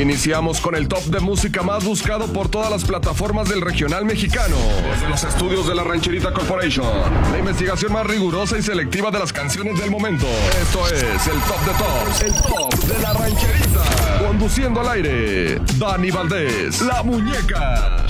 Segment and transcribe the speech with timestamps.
[0.00, 4.56] Iniciamos con el top de música más buscado por todas las plataformas del regional mexicano.
[4.92, 6.86] Desde los estudios de la Rancherita Corporation.
[7.32, 10.26] La investigación más rigurosa y selectiva de las canciones del momento.
[10.60, 12.22] Esto es el top de tops.
[12.22, 14.18] El top de la Rancherita.
[14.26, 15.60] Conduciendo al aire.
[15.78, 16.82] Dani Valdés.
[16.82, 18.04] La muñeca.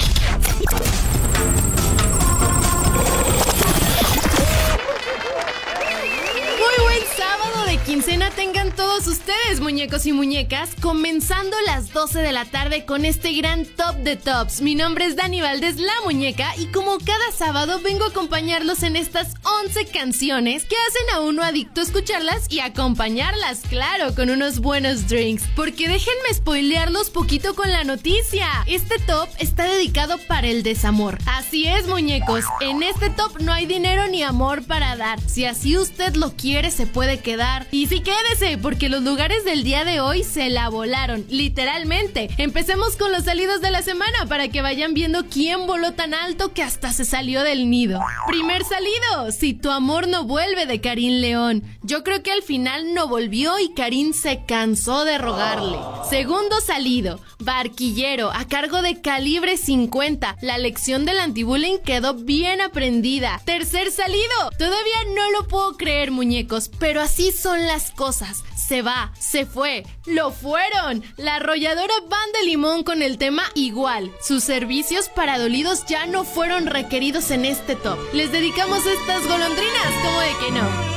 [7.87, 13.33] Quincena tengan todos ustedes, muñecos y muñecas, comenzando las 12 de la tarde con este
[13.33, 14.61] gran top de tops.
[14.61, 18.97] Mi nombre es Dani Valdés, la muñeca, y como cada sábado vengo a acompañarlos en
[18.97, 19.35] estas
[19.65, 25.07] 11 canciones que hacen a uno adicto a escucharlas y acompañarlas, claro, con unos buenos
[25.07, 25.45] drinks.
[25.55, 28.49] Porque déjenme spoilearlos poquito con la noticia.
[28.67, 31.19] Este top está dedicado para el desamor.
[31.27, 35.21] Así es, muñecos, en este top no hay dinero ni amor para dar.
[35.21, 39.63] Si así usted lo quiere, se puede quedar y sí, quédese, porque los lugares del
[39.63, 42.31] día de hoy se la volaron, literalmente.
[42.39, 46.55] Empecemos con los salidos de la semana para que vayan viendo quién voló tan alto
[46.55, 48.01] que hasta se salió del nido.
[48.29, 51.65] Primer salido, Si tu amor no vuelve de Karim León.
[51.83, 55.77] Yo creo que al final no volvió y Karim se cansó de rogarle.
[56.09, 60.39] Segundo salido, Barquillero, a cargo de Calibre 50.
[60.41, 63.43] La lección del antibullying quedó bien aprendida.
[63.45, 68.45] Tercer salido, todavía no lo puedo creer, muñecos, pero así son las cosas.
[68.55, 71.05] Se va, se fue, lo fueron.
[71.17, 74.13] La arrolladora Van de Limón con el tema igual.
[74.21, 77.99] Sus servicios para dolidos ya no fueron requeridos en este top.
[78.13, 80.96] Les dedicamos estas golondrinas, como de que no.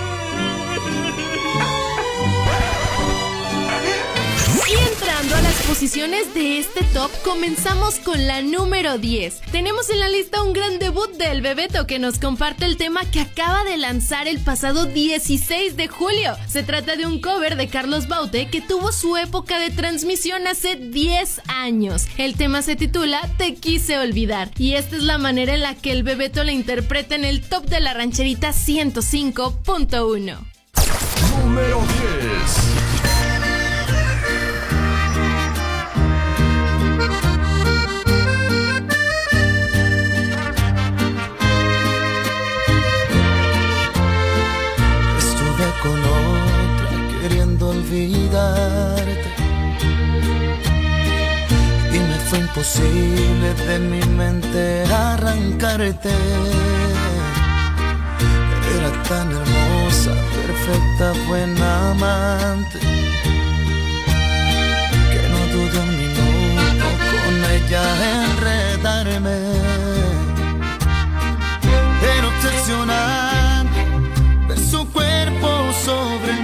[4.88, 9.42] Entrando a las posiciones de este top, comenzamos con la número 10.
[9.52, 13.22] Tenemos en la lista un gran debut del Bebeto que nos comparte el tema que
[13.22, 16.36] acaba de lanzar el pasado 16 de julio.
[16.48, 20.76] Se trata de un cover de Carlos Baute que tuvo su época de transmisión hace
[20.76, 22.08] 10 años.
[22.18, 25.92] El tema se titula Te quise olvidar y esta es la manera en la que
[25.92, 30.38] el Bebeto la interpreta en el top de la rancherita 105.1.
[31.44, 32.79] Número 10.
[47.80, 49.30] Olvidarte.
[51.94, 56.14] Y me fue imposible de mi mente arrancarte.
[58.76, 62.80] Era tan hermosa, perfecta, buena amante.
[65.12, 67.84] Que no dudé un minuto con ella
[68.24, 69.38] enredarme.
[72.16, 73.80] Era obsesionante
[74.48, 75.50] ver su cuerpo
[75.86, 76.42] sobre el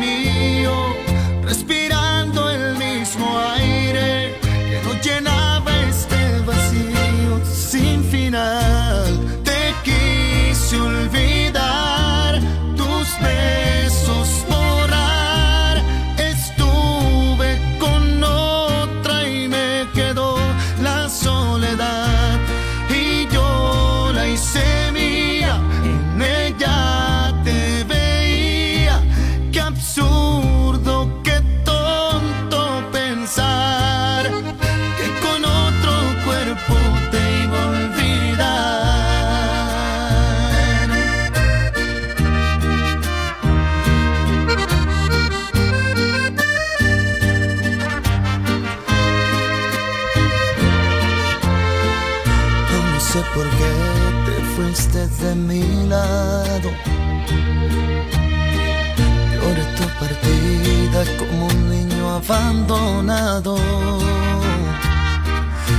[62.27, 63.57] abandonado.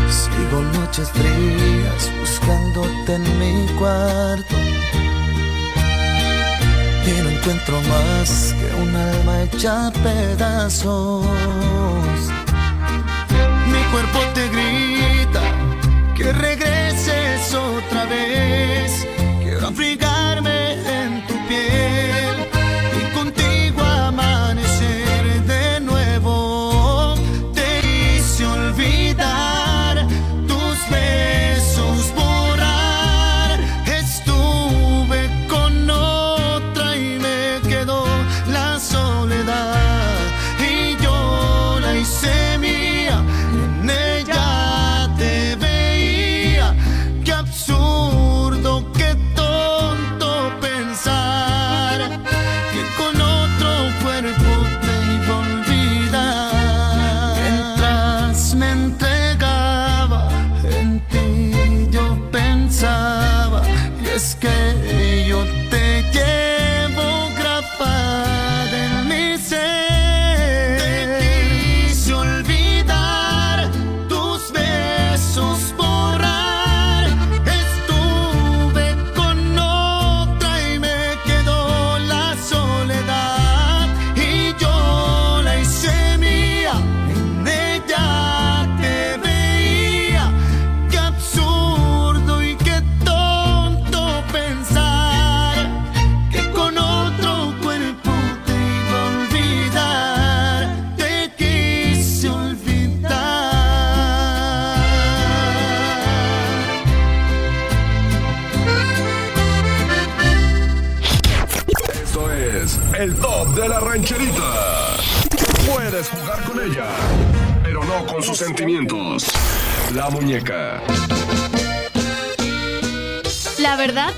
[0.08, 4.56] Sigo noches frías buscándote en mi cuarto.
[7.06, 11.24] Y no encuentro más que un alma hecha pedazos.
[13.72, 15.42] Mi cuerpo te grita
[16.16, 18.85] que regreses otra vez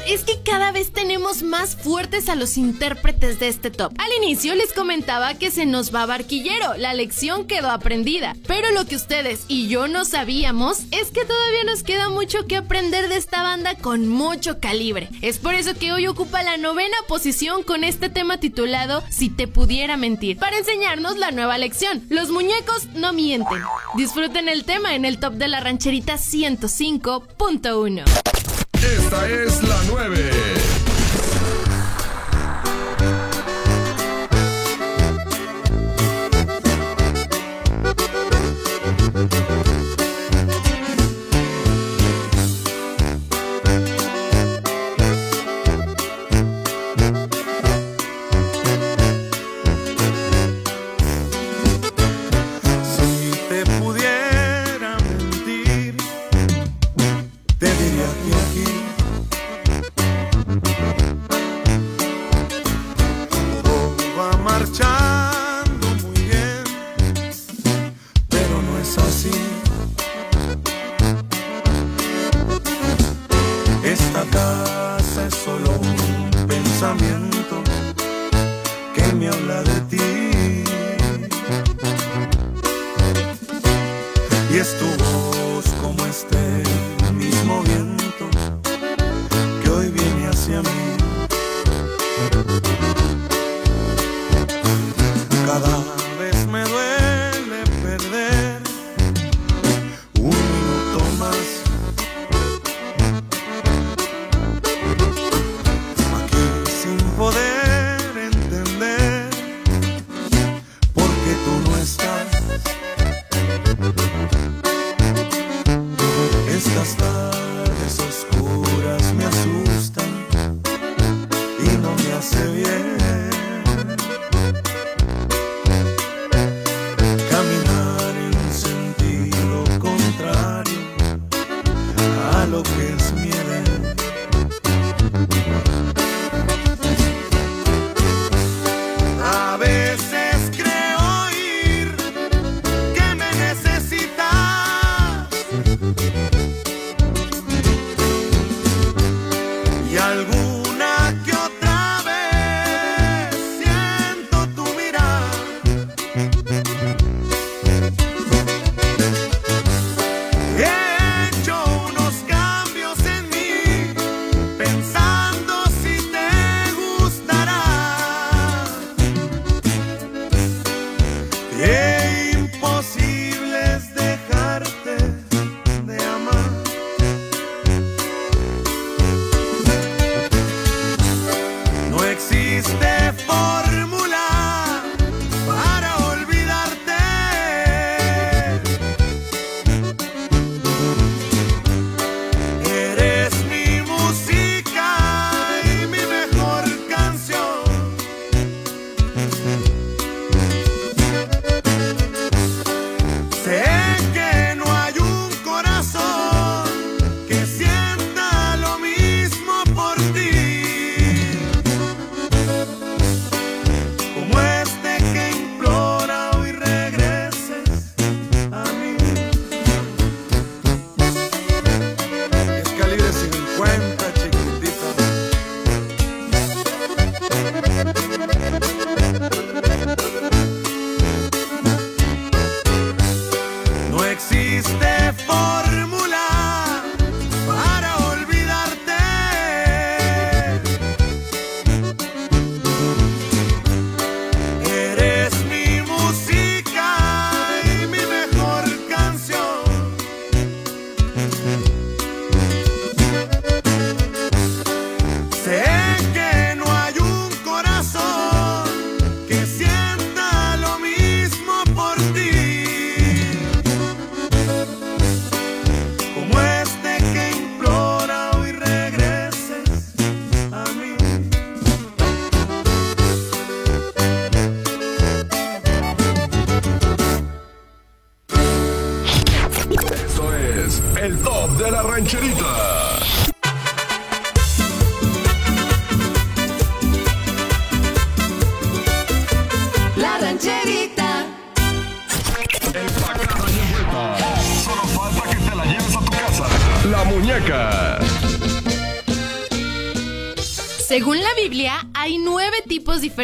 [0.09, 3.93] es que cada vez tenemos más fuertes a los intérpretes de este top.
[3.99, 8.35] Al inicio les comentaba que se nos va barquillero, la lección quedó aprendida.
[8.47, 12.57] Pero lo que ustedes y yo no sabíamos es que todavía nos queda mucho que
[12.57, 15.11] aprender de esta banda con mucho calibre.
[15.21, 19.47] Es por eso que hoy ocupa la novena posición con este tema titulado Si te
[19.47, 22.03] pudiera mentir, para enseñarnos la nueva lección.
[22.09, 23.61] Los muñecos no mienten.
[23.95, 28.28] Disfruten el tema en el top de la rancherita 105.1.
[28.83, 30.68] Esta es la 9.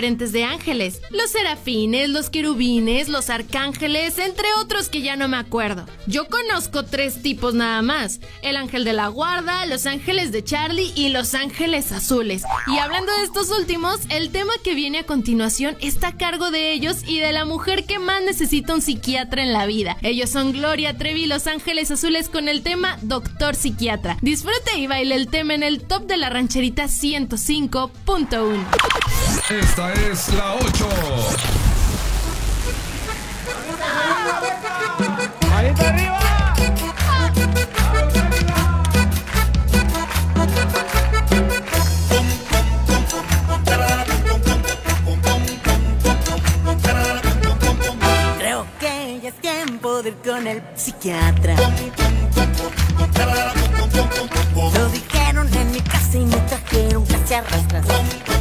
[0.04, 5.84] Diferentes de Los serafines, los querubines, los arcángeles, entre otros que ya no me acuerdo.
[6.06, 8.20] Yo conozco tres tipos nada más.
[8.40, 12.44] El ángel de la guarda, los ángeles de Charlie y los ángeles azules.
[12.66, 16.72] Y hablando de estos últimos, el tema que viene a continuación está a cargo de
[16.72, 19.98] ellos y de la mujer que más necesita un psiquiatra en la vida.
[20.00, 24.16] Ellos son Gloria Trevi, los ángeles azules con el tema Doctor Psiquiatra.
[24.22, 28.64] Disfrute y baile el tema en el top de la rancherita 105.1.
[29.50, 30.88] Esta es la 8.
[35.50, 36.54] ¡Manito arriba!
[48.38, 51.56] Creo que ya es tiempo de ir con el psiquiatra.
[54.54, 58.33] Lo dijeron en mi casa y me trajeron casi a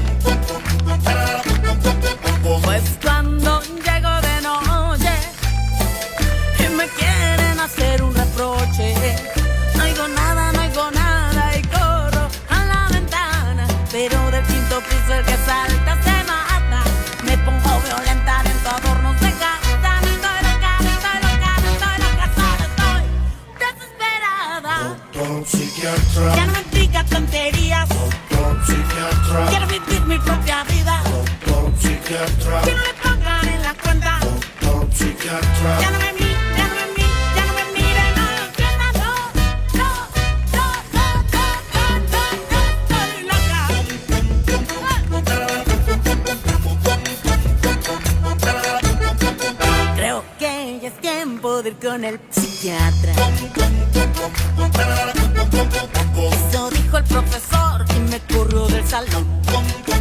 [26.36, 27.90] Ya no me tonterías.
[27.90, 31.02] doctor psiquiatra, Quiero vivir mi propia vida.
[31.04, 34.20] doctor psiquiatra, Que no me pongan en la cuenta.
[34.62, 36.03] doctor psiquiatra, Ya no
[51.64, 53.14] tiempo de ir con el psiquiatra.
[56.50, 59.93] Eso dijo el profesor y me corrió del salón.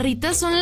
[0.00, 0.59] barritas son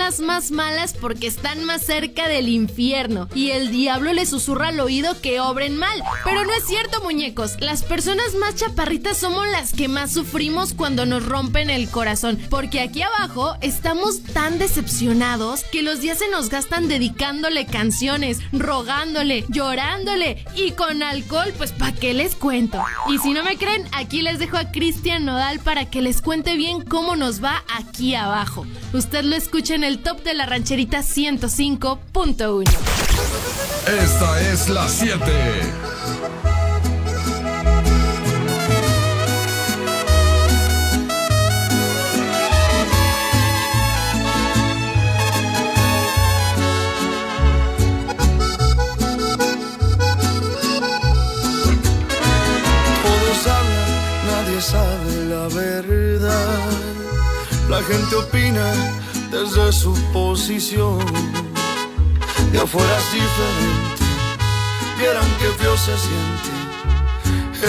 [1.01, 5.77] porque están más cerca del infierno y el diablo les susurra al oído que obren
[5.77, 6.03] mal.
[6.25, 7.57] Pero no es cierto, muñecos.
[7.61, 12.39] Las personas más chaparritas somos las que más sufrimos cuando nos rompen el corazón.
[12.49, 19.45] Porque aquí abajo estamos tan decepcionados que los días se nos gastan dedicándole canciones, rogándole,
[19.49, 22.81] llorándole y con alcohol, pues ¿para qué les cuento?
[23.11, 26.57] Y si no me creen, aquí les dejo a Cristian Nodal para que les cuente
[26.57, 28.67] bien cómo nos va aquí abajo.
[28.93, 30.47] Usted lo escucha en el top de la
[30.79, 32.65] rancherita 105.1.
[34.05, 35.17] Esta es la 7.
[53.03, 53.91] Todos hablan,
[54.27, 56.59] nadie sabe la verdad.
[57.69, 58.73] La gente opina
[59.31, 60.99] desde su posición.
[62.53, 64.05] De afuera es diferente,
[64.99, 66.59] vieran que feo se siente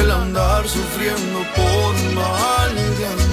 [0.02, 3.29] el andar sufriendo por mal de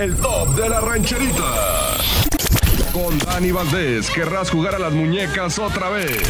[0.00, 1.98] el top de la rancherita.
[2.90, 6.22] Con Dani Valdés, querrás jugar a las muñecas otra vez.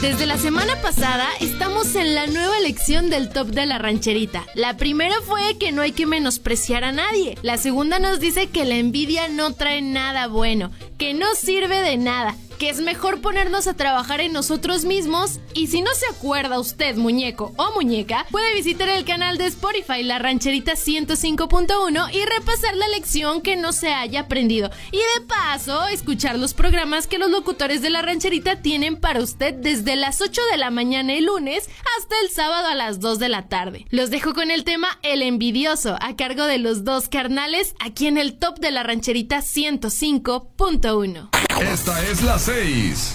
[0.00, 4.44] Desde la semana pasada estamos en la nueva lección del top de la rancherita.
[4.54, 7.38] La primera fue que no hay que menospreciar a nadie.
[7.42, 11.96] La segunda nos dice que la envidia no trae nada bueno, que no sirve de
[11.96, 15.40] nada, que es mejor ponernos a trabajar en nosotros mismos.
[15.54, 20.02] Y si no se acuerda usted, muñeco o muñeca, puede visitar el canal de Spotify
[20.02, 24.70] La Rancherita 105.1 y repasar la lección que no se haya aprendido.
[24.92, 29.54] Y de paso, escuchar los programas que los locutores de La Rancherita tienen para usted
[29.54, 33.28] desde las 8 de la mañana el lunes hasta el sábado a las 2 de
[33.28, 33.86] la tarde.
[33.90, 38.18] Los dejo con el tema El Envidioso, a cargo de los dos carnales, aquí en
[38.18, 41.45] el top de La Rancherita 105.1.
[41.60, 43.14] Esta es la 6.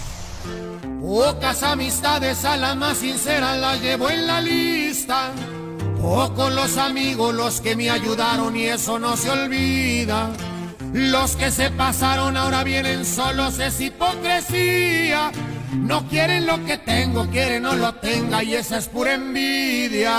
[0.99, 5.31] Pocas amistades a la más sincera la llevo en la lista.
[6.01, 10.31] Pocos los amigos los que me ayudaron y eso no se olvida.
[10.93, 15.31] Los que se pasaron ahora vienen solos es hipocresía.
[15.73, 20.11] No quieren lo que tengo, quieren no lo tenga y esa es pura envidia.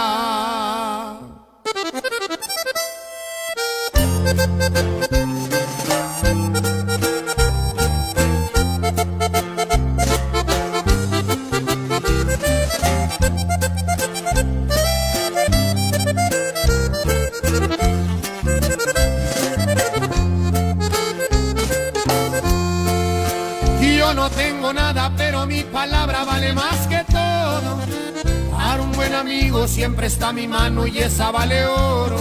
[29.68, 32.16] Siempre está mi mano y esa vale oro.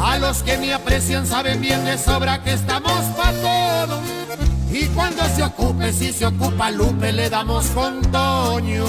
[0.00, 4.00] A los que me aprecian saben bien de sobra que estamos pa' todo.
[4.72, 8.86] Y cuando se ocupe, si se ocupa Lupe, le damos con Toño.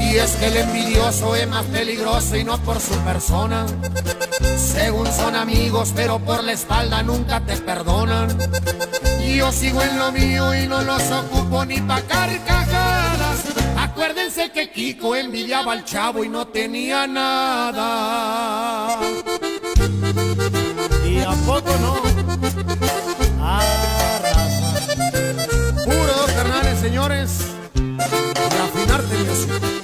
[0.00, 3.66] Y es que el envidioso es más peligroso y no por su persona.
[4.56, 8.28] Según son amigos, pero por la espalda nunca te perdonan.
[9.24, 13.44] Y yo sigo en lo mío y no los ocupo ni pa' carcajadas.
[13.76, 18.98] Acuérdense que Kiko envidiaba al chavo y no tenía nada.
[21.06, 21.94] ¿Y a poco no?
[23.42, 24.74] Arrasa.
[25.84, 27.38] Puro carnales, señores.
[27.74, 29.83] Y afinarte Dios.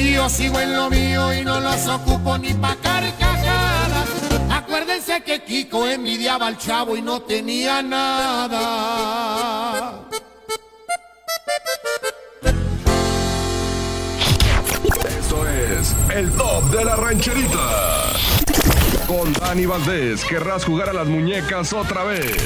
[0.00, 4.08] Yo sigo en lo mío y no los ocupo ni pa' carcajadas.
[4.50, 8.58] Acuérdense que Kiko envidiaba al chavo y no tenía nada.
[15.18, 18.12] Esto es el top de la rancherita.
[19.06, 22.36] Con Dani Valdés, querrás jugar a las muñecas otra vez.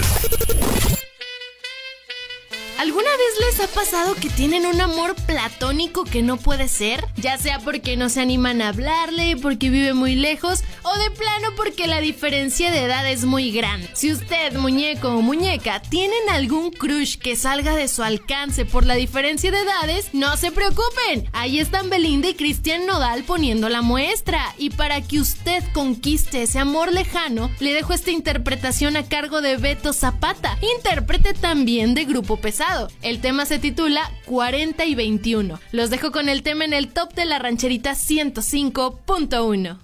[2.79, 7.07] ¿Alguna vez les ha pasado que tienen un amor platónico que no puede ser?
[7.17, 11.51] Ya sea porque no se animan a hablarle, porque vive muy lejos o de plano
[11.57, 13.89] porque la diferencia de edad es muy grande.
[13.95, 18.97] Si usted, muñeco o muñeca, tienen algún crush que salga de su alcance por la
[18.97, 21.29] diferencia de edades, no se preocupen.
[21.33, 24.53] Ahí están Belinda y Cristian Nodal poniendo la muestra.
[24.59, 29.59] Y para que usted conquiste ese amor lejano, le dejo esta interpretación a cargo de
[29.59, 32.64] Beto Zapata, intérprete también de Grupo Pesado.
[33.03, 35.61] El tema se titula 40 y 21.
[35.73, 39.79] Los dejo con el tema en el top de la rancherita 105.1.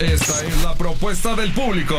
[0.00, 1.96] Esta es la propuesta del público.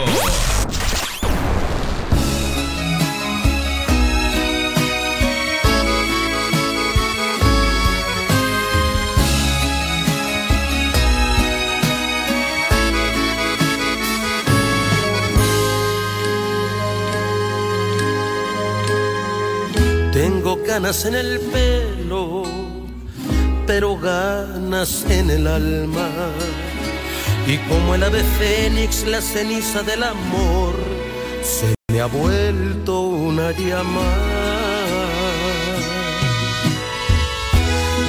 [20.75, 22.43] Ganas en el pelo,
[23.65, 26.09] pero ganas en el alma.
[27.47, 30.73] Y como el ave fénix, la ceniza del amor
[31.41, 34.11] se me ha vuelto una llama.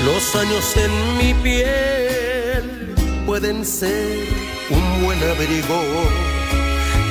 [0.05, 2.65] Los años en mi piel
[3.27, 4.27] pueden ser
[4.71, 5.81] un buen abrigo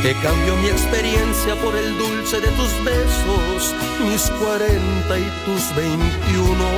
[0.05, 3.73] que cambio mi experiencia por el dulce de tus besos,
[4.07, 6.69] mis cuarenta y tus veintiuno.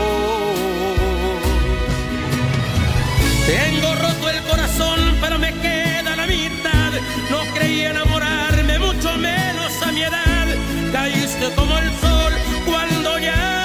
[3.46, 6.92] Tengo roto el corazón, pero me queda la mitad.
[7.30, 10.48] No creí enamorarme, mucho menos a mi edad.
[10.94, 12.34] Caíste como el sol
[12.66, 13.57] cuando ya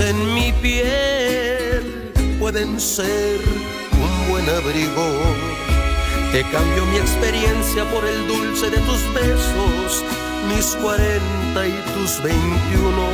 [0.00, 3.38] En mi piel pueden ser
[3.92, 5.06] un buen abrigo.
[6.32, 10.04] Te cambio mi experiencia por el dulce de tus besos,
[10.48, 13.08] mis cuarenta y tus veintiuno.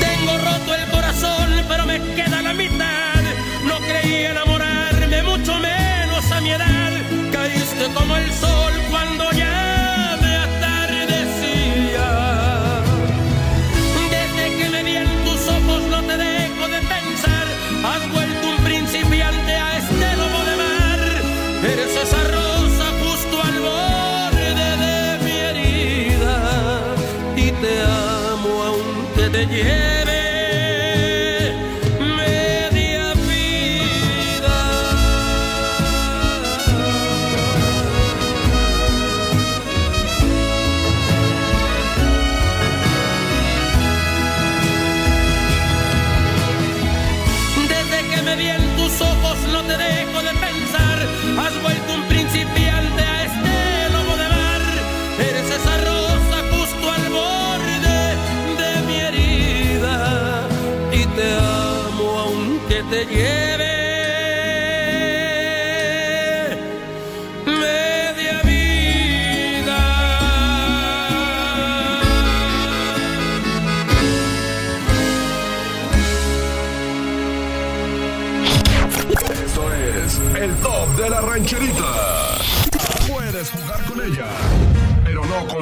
[0.00, 3.22] Tengo roto el corazón, pero me queda la mitad.
[3.64, 6.92] No creí enamorarme, mucho menos a mi edad.
[7.32, 8.65] Caíste como el sol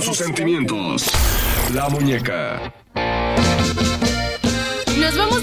[0.04, 1.10] sus sentimientos.
[1.72, 2.83] La muñeca.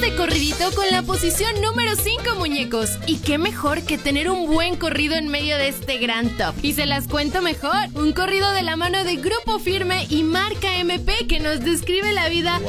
[0.02, 2.90] De corridito con la posición número 5, muñecos.
[3.06, 6.56] Y qué mejor que tener un buen corrido en medio de este gran top.
[6.64, 7.76] Y se las cuento mejor.
[7.94, 12.30] Un corrido de la mano de Grupo Firme y Marca MP que nos describe la
[12.30, 12.60] vida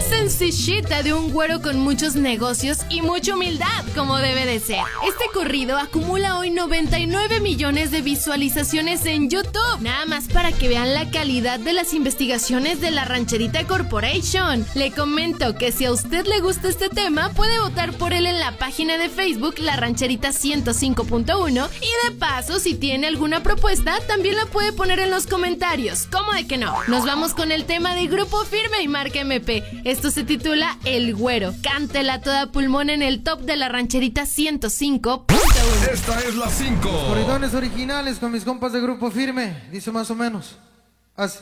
[0.00, 4.82] sencillita de un güero con muchos negocios y mucha humildad, como debe de ser.
[5.06, 9.80] Este corrido acumula hoy 99 millones de visualizaciones en YouTube.
[9.80, 14.66] Nada más para que vean la calidad de las investigaciones de la Rancherita Corporation.
[14.74, 18.40] Le comento que si a usted le gusta este tema, puede votar por él en
[18.40, 24.36] la página de Facebook La Rancherita 105.1 y de paso, si tiene alguna propuesta, también
[24.36, 26.06] la puede poner en los comentarios.
[26.10, 26.74] ¿Cómo de que no?
[26.88, 29.82] Nos vamos con el tema de Grupo Firme y Marca MP.
[29.84, 31.54] Esto se titula El Güero.
[31.62, 35.26] Cántela toda pulmón en el top de La Rancherita 105.1.
[35.92, 37.06] Esta es la 5.
[37.08, 39.64] Corridones originales con mis compas de grupo firme.
[39.70, 40.56] Dice más o menos.
[41.16, 41.38] Así.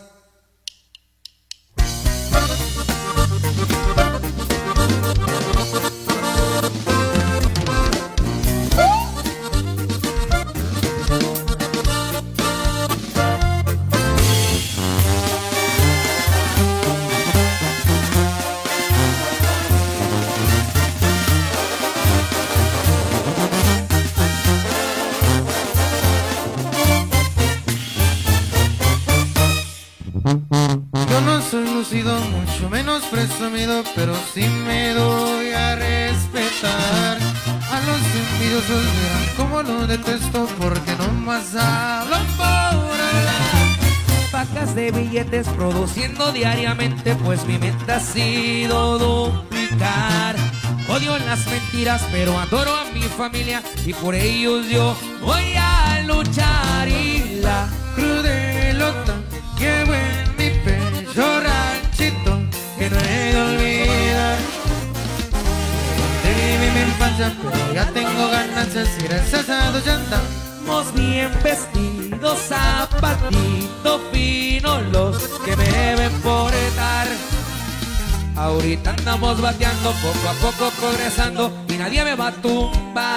[32.69, 37.19] Menos presumido, pero sí me doy a respetar.
[37.71, 43.69] A los envidiosos verán cómo lo detesto porque no más hablan por hablar.
[44.31, 50.37] Pacas de billetes produciendo diariamente, pues mi meta ha sido duplicar.
[50.89, 56.89] Odio las mentiras, pero adoro a mi familia y por ellos yo voy a luchar.
[56.89, 58.48] Y la Crudelota,
[62.97, 64.39] he de olvidar.
[66.25, 70.95] De mi infancia, pero ya tengo gracias a Dios ya andamos.
[70.95, 77.09] Bien vestidos, zapatito fino, los que me deben portar.
[78.37, 83.09] Ahorita andamos bateando, poco a poco progresando y nadie me va a tumbar.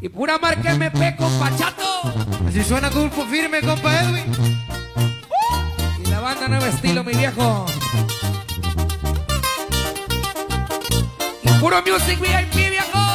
[0.00, 1.86] Y pura marca MP con Pachato
[2.48, 4.32] Así suena grupo firme, compa Edwin.
[6.26, 7.66] Banda nuevo estilo, mi viejo.
[11.60, 13.05] Puro music VIP, viejo.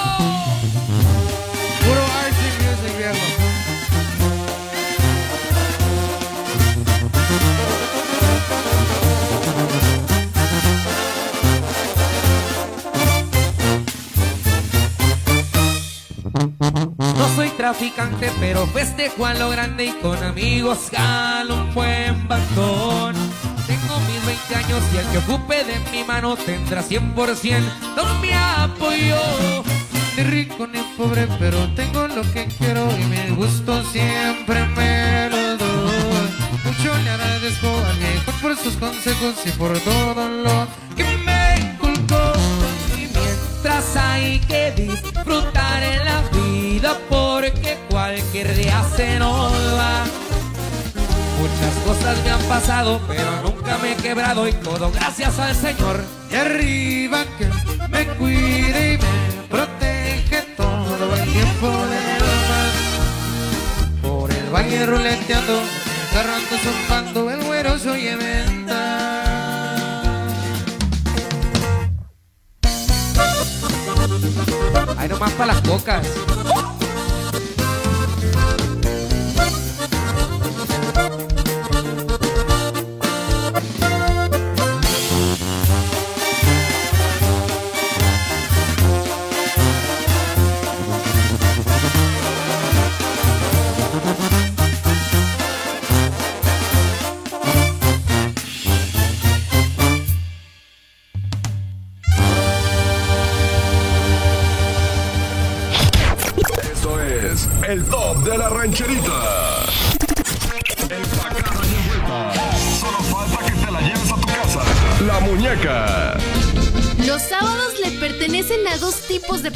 [17.71, 23.15] Traficante, pero festejo a lo grande y con amigos jalo un buen bandón.
[23.65, 27.61] Tengo mis 20 años y el que ocupe de mi mano tendrá 100%
[27.95, 29.63] no mi apoyo.
[30.17, 35.55] Ni rico ni pobre, pero tengo lo que quiero y mi gusto siempre me lo
[35.55, 36.29] doy.
[36.65, 42.33] Mucho le agradezco al viejo por sus consejos y por todo lo que me inculcó.
[42.97, 46.21] Y mientras hay que disfrutar en la
[47.09, 50.03] porque cualquier día se nos va.
[51.39, 56.03] Muchas cosas me han pasado, pero nunca me he quebrado y todo gracias al Señor.
[56.31, 57.47] Y arriba que
[57.89, 62.71] me cuide y me protege todo el tiempo del mar.
[64.01, 65.61] Por el valle ruleteando,
[66.11, 69.21] agarrando zumbando, el güero se oye venta.
[74.97, 76.07] Ahí nomás para las bocas.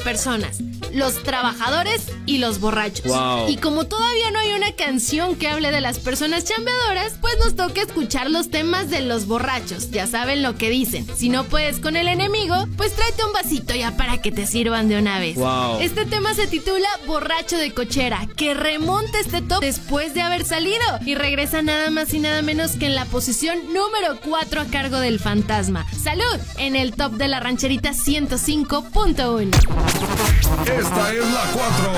[0.05, 0.61] Personas,
[0.95, 3.05] los trabajadores y los borrachos.
[3.05, 3.49] Wow.
[3.49, 7.55] Y como todavía no hay una canción que hable de las personas chambeadoras, pues nos
[7.55, 9.91] toca escuchar los temas de los borrachos.
[9.91, 11.05] Ya saben lo que dicen.
[11.15, 14.87] Si no puedes con el enemigo, pues tráete un vasito ya para que te sirvan
[14.87, 15.35] de una vez.
[15.35, 15.81] Wow.
[15.81, 20.85] Este tema se titula Borracho de cochera, que remonta este top después de haber salido
[21.05, 24.99] y regresa nada más y nada menos que en la posición número 4 a cargo
[24.99, 25.85] del fantasma.
[25.91, 30.84] Salud en el top de la rancherita 105.1.
[30.85, 31.91] Esta es la 4.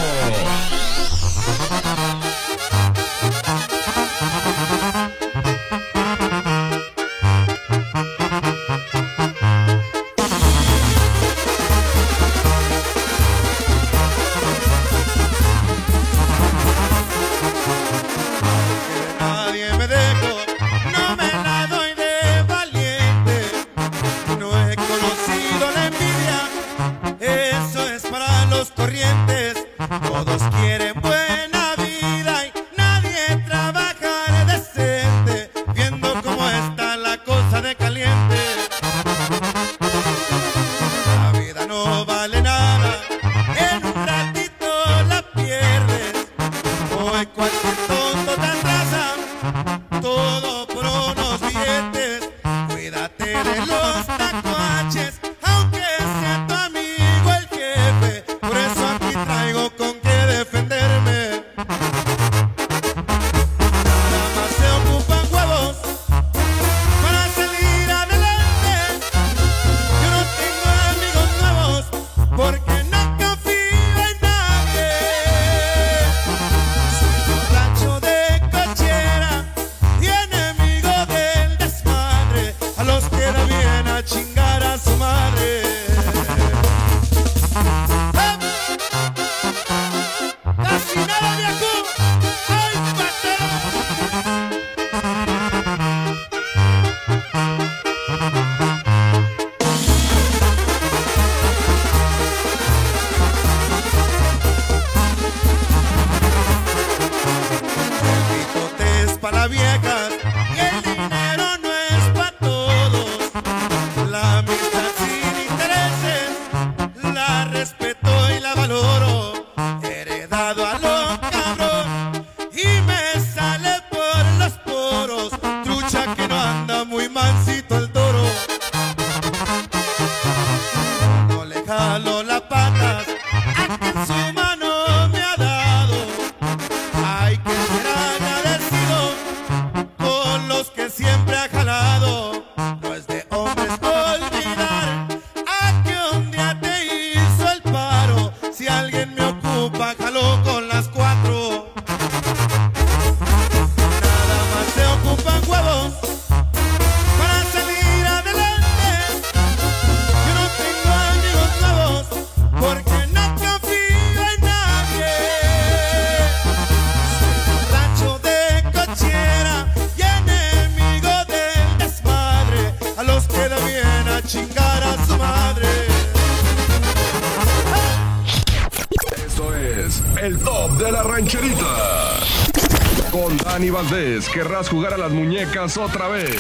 [184.34, 186.36] Querrás jugar a las muñecas otra vez.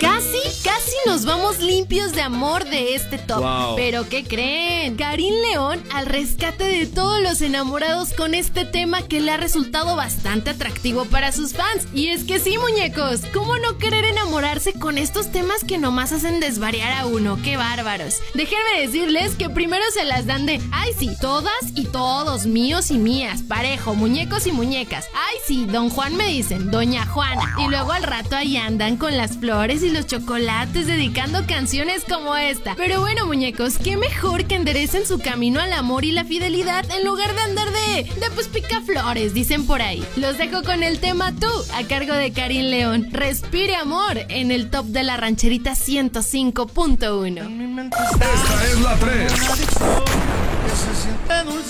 [0.00, 3.40] Casi, casi nos vamos limpios de amor de este top.
[3.40, 3.76] Wow.
[3.76, 4.96] Pero ¿qué creen?
[4.96, 9.96] Karim León al rescate de todos los enamorados con este tema que le ha resultado
[9.96, 11.86] bastante atractivo para sus fans.
[11.94, 16.38] Y es que sí, muñecos, ¿cómo no querer enamorarse con estos temas que nomás hacen
[16.38, 17.38] desvariar a uno?
[17.42, 18.16] ¡Qué bárbaros!
[18.34, 20.60] Déjenme decirles que primero se las dan de,
[20.98, 25.06] sí, todas y todos, míos y mías, parejo, muñecos y muñecas.
[25.14, 27.56] Ay sí, don Juan me dicen, doña Juana.
[27.58, 32.36] Y luego al rato ahí andan con las flores y los chocolates dedicando canciones como
[32.36, 32.74] esta.
[32.76, 37.04] Pero bueno, muñecos, qué mejor que enderecen su camino al amor y la fidelidad en
[37.04, 40.04] lugar de andar de, de pues picaflores, dicen por ahí.
[40.16, 43.08] Los dejo con el tema Tú, a cargo de Karim León.
[43.10, 47.84] Respire amor en el top de la rancherita 105.1.
[47.84, 49.32] Esta es la 3.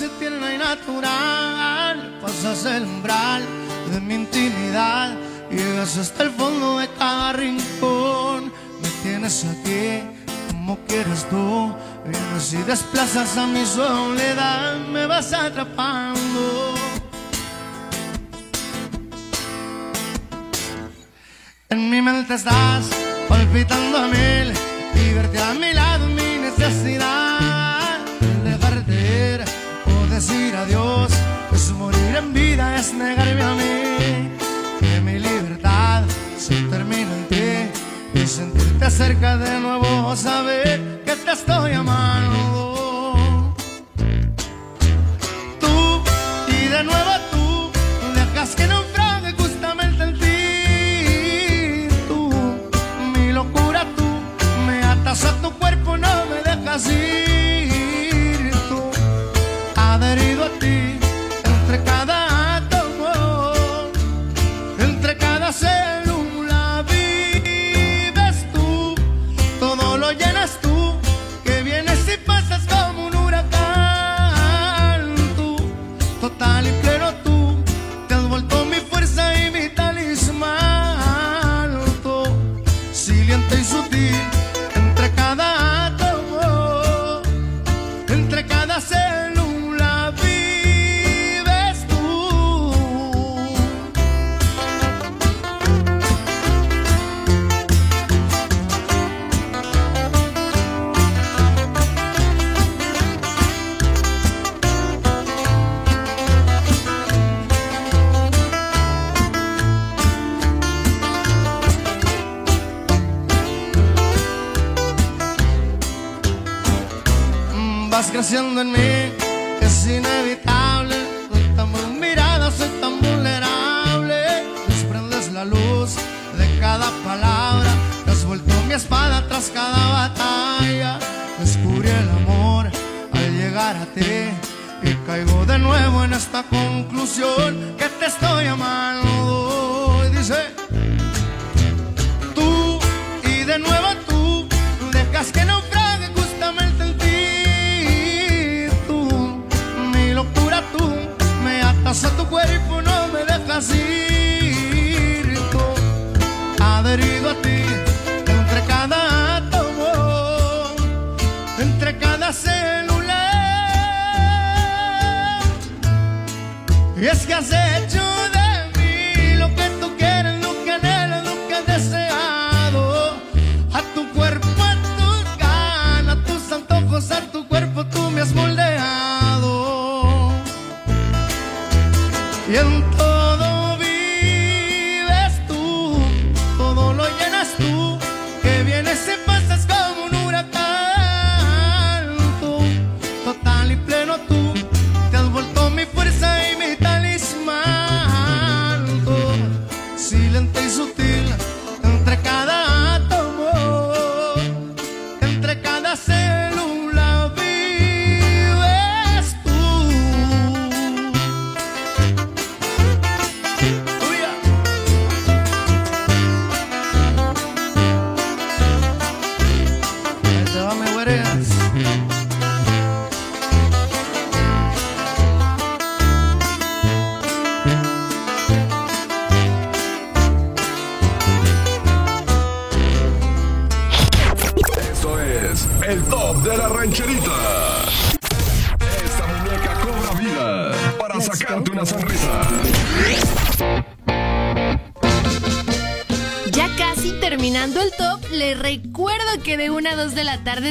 [0.05, 2.19] Se tierna y natural.
[2.21, 3.43] Pasas el umbral
[3.91, 5.17] de mi intimidad,
[5.51, 8.53] llegas hasta el fondo de cada rincón.
[8.83, 10.03] Me tienes aquí
[10.49, 11.75] como quieres tú,
[12.07, 16.75] vienes y desplazas a mi soledad, me vas atrapando.
[21.71, 22.87] En mi mente estás
[23.29, 24.53] palpitando a mil,
[25.15, 27.14] verte a mi lado mi necesidad.
[30.27, 31.13] Decir adiós
[31.53, 34.31] es morir en vida, es negarme a mí.
[34.81, 36.03] Que mi libertad
[36.39, 43.55] se termina en ti y sentirte cerca de nuevo, saber que te estoy amando.
[45.61, 46.03] Tú
[46.49, 47.71] y de nuevo tú
[48.15, 51.89] dejas que naufrague justamente en ti.
[52.09, 52.31] Tú,
[53.15, 54.07] mi locura, tú
[54.67, 57.24] me atas a tu cuerpo, no me dejas ir.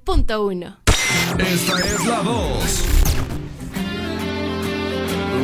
[0.05, 0.76] 105.1.
[1.38, 2.84] Esta es la 2.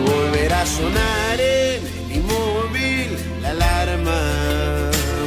[0.05, 4.21] Volverá a sonar en mi móvil la alarma.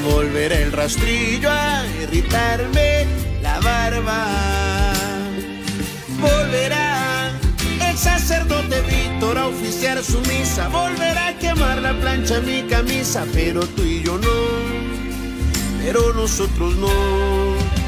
[0.04, 3.06] Volverá el rastrillo a irritarme
[3.42, 4.26] la barba.
[6.20, 7.32] Volverá
[7.88, 10.68] el sacerdote Víctor a oficiar su misa.
[10.68, 13.26] Volverá a quemar la plancha mi camisa.
[13.34, 14.30] Pero tú y yo no.
[15.82, 17.81] Pero nosotros no.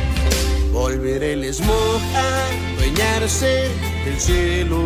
[0.73, 3.69] Volverá el smog a dueñarse
[4.05, 4.79] del cielo.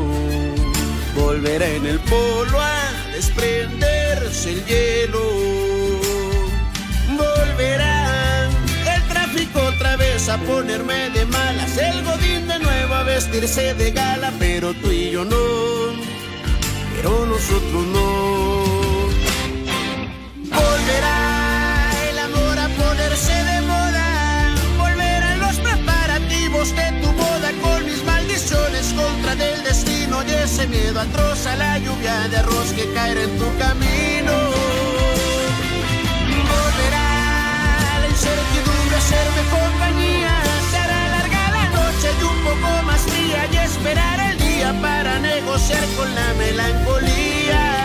[1.16, 5.24] volverá en el polo a desprenderse el hielo.
[7.18, 8.50] Volverá
[8.96, 13.92] el tráfico otra vez a ponerme de malas, el godín de nuevo a vestirse de
[13.92, 15.46] gala, pero tú y yo no,
[16.96, 19.08] pero nosotros no.
[20.52, 23.47] Volverá el amor a ponerse de
[26.76, 31.78] de tu boda con mis maldiciones contra del destino y ese miedo atroz a la
[31.80, 34.34] lluvia de arroz que caerá en tu camino.
[36.52, 37.10] Volverá
[38.02, 40.34] la incertidumbre a hacerme compañía.
[40.72, 45.20] Se hará larga la noche y un poco más fría y esperar el día para
[45.20, 47.77] negociar con la melancolía.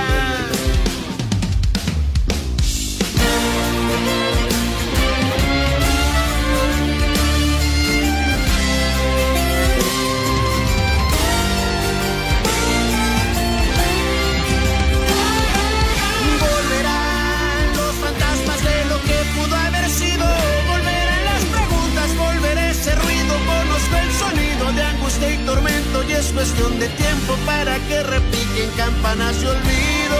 [26.23, 30.19] Es cuestión de tiempo para que repiquen campanas de olvido.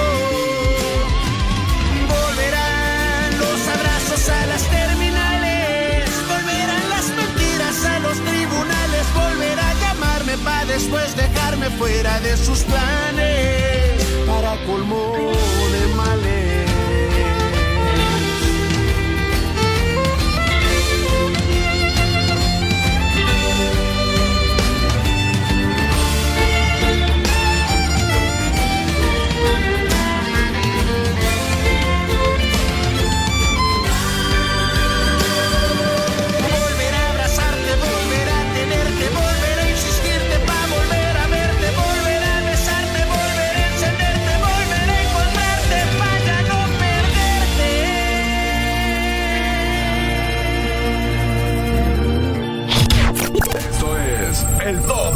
[2.09, 6.11] Volverán los abrazos a las terminales.
[6.33, 9.05] Volverán las mentiras a los tribunales.
[9.15, 14.03] Volverá a llamarme para después dejarme fuera de sus planes.
[14.27, 15.33] Para colmo
[15.75, 16.72] de males.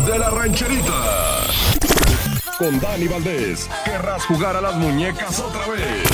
[0.07, 1.47] De la rancherita.
[2.59, 6.09] Con Dani Valdés, querrás jugar a las muñecas otra vez.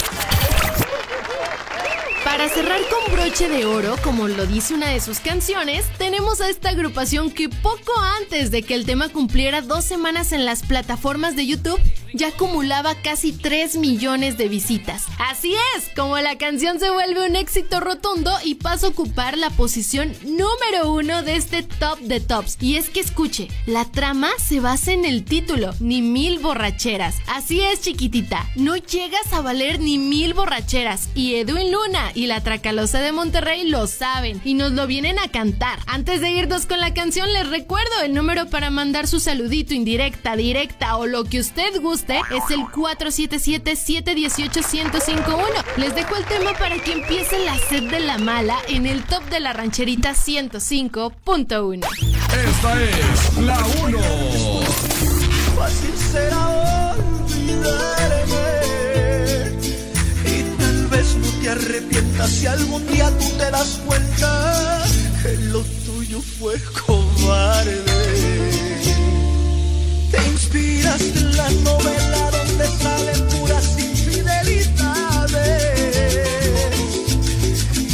[2.24, 6.48] Para cerrar con broche de oro, como lo dice una de sus canciones, tenemos a
[6.48, 11.36] esta agrupación que poco antes de que el tema cumpliera dos semanas en las plataformas
[11.36, 11.78] de YouTube,
[12.14, 15.06] ya acumulaba casi 3 millones de visitas.
[15.18, 19.50] Así es, como la canción se vuelve un éxito rotundo y pasa a ocupar la
[19.50, 22.58] posición número uno de este top de tops.
[22.60, 27.16] Y es que escuche, la trama se basa en el título, ni mil borracheras.
[27.26, 31.08] Así es, chiquitita, no llegas a valer ni mil borracheras.
[31.14, 35.28] Y Edwin Luna y la Tracalosa de Monterrey lo saben y nos lo vienen a
[35.28, 35.78] cantar.
[35.86, 40.36] Antes de irnos con la canción, les recuerdo el número para mandar su saludito indirecta,
[40.36, 45.42] directa o lo que usted guste es el 477-718-1051.
[45.76, 49.22] Les dejo el tema para que empiece la sed de la mala en el top
[49.30, 51.86] de la rancherita 105.1.
[51.86, 53.98] Esta es la 1.
[55.56, 58.46] Fácil será olvidarme
[60.24, 64.82] y tal vez no te arrepientas si algún día tú te das cuenta
[65.22, 68.61] que lo tuyo fue cobarde.
[70.52, 74.68] Te inspiraste en la novela donde salen puras infidelidades.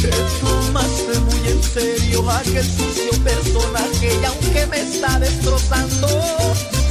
[0.01, 0.09] Te
[0.41, 6.07] tomaste muy en serio aquel sucio personaje y aunque me está destrozando,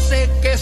[0.08, 0.56] sé que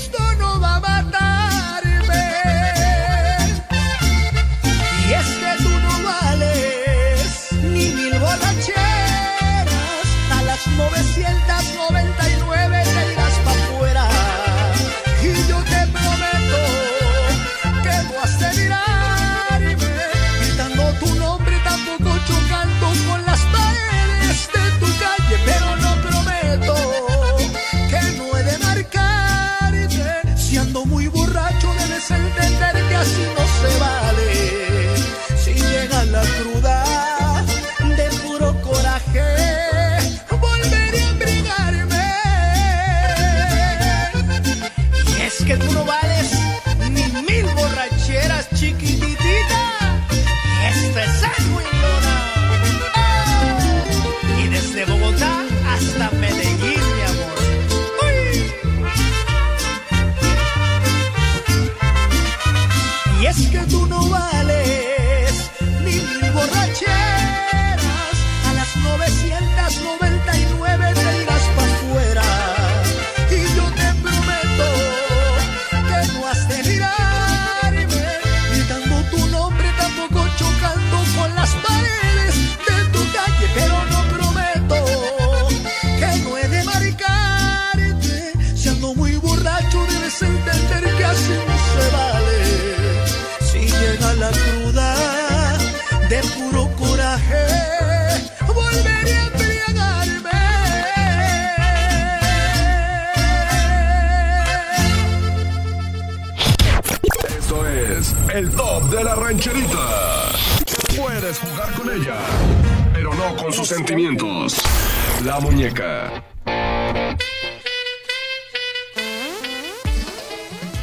[115.24, 116.22] La muñeca.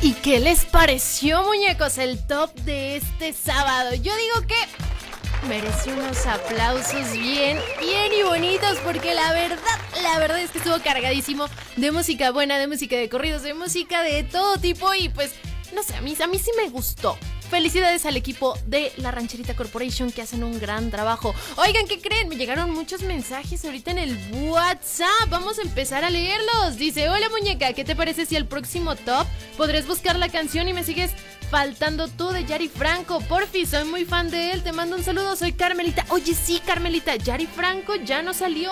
[0.01, 3.95] ¿Y qué les pareció, muñecos, el top de este sábado?
[3.95, 10.41] Yo digo que merece unos aplausos bien, bien y bonitos, porque la verdad, la verdad
[10.41, 11.45] es que estuvo cargadísimo
[11.77, 15.35] de música buena, de música de corridos, de música de todo tipo y pues,
[15.73, 17.17] no sé, a mí, a mí sí me gustó.
[17.53, 21.35] Felicidades al equipo de la Rancherita Corporation que hacen un gran trabajo.
[21.57, 22.27] Oigan, ¿qué creen?
[22.27, 25.29] Me llegaron muchos mensajes ahorita en el WhatsApp.
[25.29, 26.77] Vamos a empezar a leerlos.
[26.77, 30.73] Dice, hola muñeca, ¿qué te parece si el próximo top podrás buscar la canción y
[30.73, 31.11] me sigues
[31.43, 33.19] faltando tú de Yari Franco?
[33.21, 34.63] Porfi, soy muy fan de él.
[34.63, 36.05] Te mando un saludo, soy Carmelita.
[36.09, 38.71] Oye, sí, Carmelita, Yari Franco ya no salió.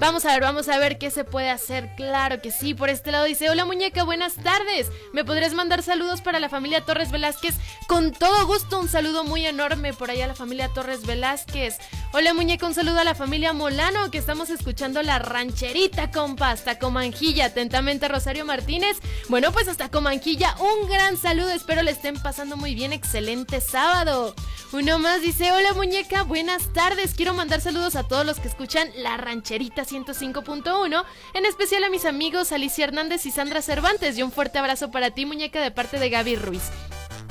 [0.00, 1.94] Vamos a ver, vamos a ver qué se puede hacer.
[1.96, 2.74] Claro que sí.
[2.74, 4.90] Por este lado dice, hola muñeca, buenas tardes.
[5.12, 7.54] ¿Me podrías mandar saludos para la familia Torres Velázquez?
[7.86, 11.78] Con todo gusto, un saludo muy enorme por allá a la familia Torres Velázquez.
[12.12, 16.78] Hola muñeca, un saludo a la familia Molano que estamos escuchando la rancherita, compa, hasta
[16.80, 17.46] Comanjilla.
[17.46, 18.98] Atentamente, Rosario Martínez.
[19.28, 21.50] Bueno, pues hasta Comanjilla, un gran saludo.
[21.50, 22.92] Espero le estén pasando muy bien.
[22.92, 24.34] Excelente sábado.
[24.72, 27.14] Uno más dice, hola muñeca, buenas tardes.
[27.14, 32.04] Quiero mandar saludos a todos los que escuchan la rancherita 105.1, en especial a mis
[32.04, 34.18] amigos Alicia Hernández y Sandra Cervantes.
[34.18, 36.62] Y un fuerte abrazo para ti, muñeca, de parte de Gaby Ruiz.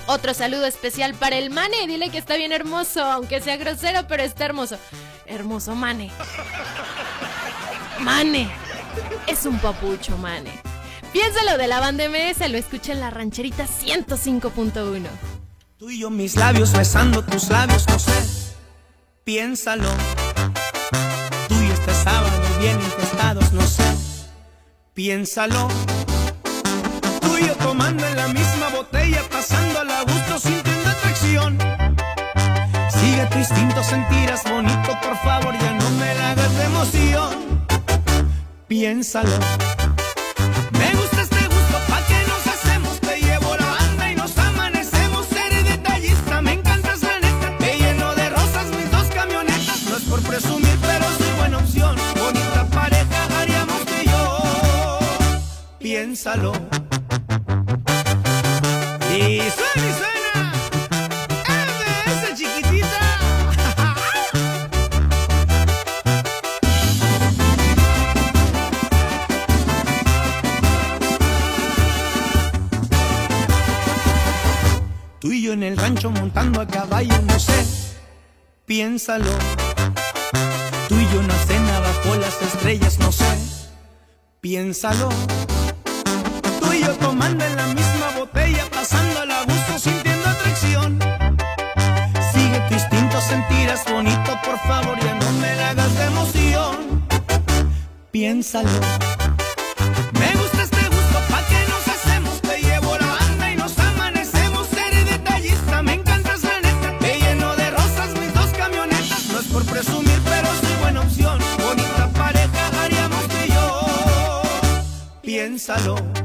[0.07, 1.85] Otro saludo especial para el Mane.
[1.87, 4.77] Dile que está bien hermoso, aunque sea grosero, pero está hermoso.
[5.25, 6.11] Hermoso Mane.
[7.99, 8.49] Mane.
[9.27, 10.72] Es un papucho, Mane.
[11.13, 15.03] Piénsalo de la banda MS, lo escucha en la rancherita 105.1.
[15.77, 18.13] Tú y yo mis labios besando tus labios, no sé.
[19.23, 19.89] Piénsalo.
[21.47, 23.83] Tú y este sábado bien infestados, no sé.
[24.95, 25.67] Piénsalo.
[27.21, 31.59] Tú y yo tomando en la misma botella, pasándola a gusto, sintiendo atracción.
[32.89, 37.67] Sigue tu instinto, sentirás bonito, por favor, ya no me la hagas de emoción.
[38.67, 39.92] Piénsalo.
[56.13, 56.53] Piénsalo.
[59.09, 60.45] Y suena y suena.
[61.49, 63.01] MBS chiquitita.
[75.19, 77.65] Tú y yo en el rancho montando a caballo, no sé,
[78.67, 79.31] piénsalo.
[80.87, 83.35] Tú y yo una cena bajo las estrellas, no sé,
[84.41, 85.09] piénsalo.
[86.85, 90.99] Yo tomando en la misma botella, pasando al gusto, sintiendo atracción.
[92.33, 97.07] Sigue tu instinto, sentirás bonito, por favor, ya no me la hagas de emoción.
[98.11, 98.69] Piénsalo.
[100.19, 102.41] Me gusta este gusto, ¿pa' qué nos hacemos?
[102.41, 104.67] Te llevo la banda y nos amanecemos.
[104.73, 106.97] Eres detallista, me encantas la neta.
[106.99, 109.25] Te lleno de rosas mis dos camionetas.
[109.31, 111.39] No es por presumir, pero soy buena opción.
[111.59, 114.41] Bonita pareja haríamos y yo.
[115.21, 116.22] Piénsalo.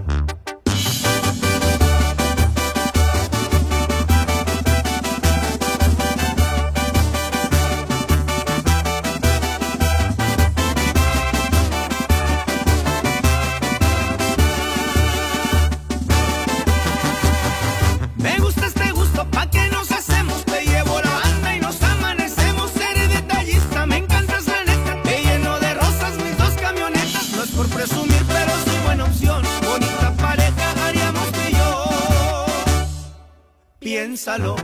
[34.38, 34.54] Esta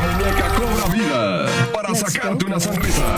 [0.00, 3.14] muñeca cobra vida para sacarte una sonrisa.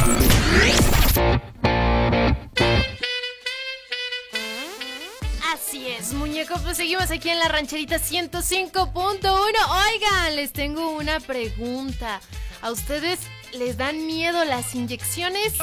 [5.55, 9.33] Así es, muñecos, pues seguimos aquí en la rancherita 105.1.
[9.33, 12.21] Oigan, les tengo una pregunta.
[12.61, 13.21] ¿A ustedes
[13.55, 15.55] les dan miedo las inyecciones?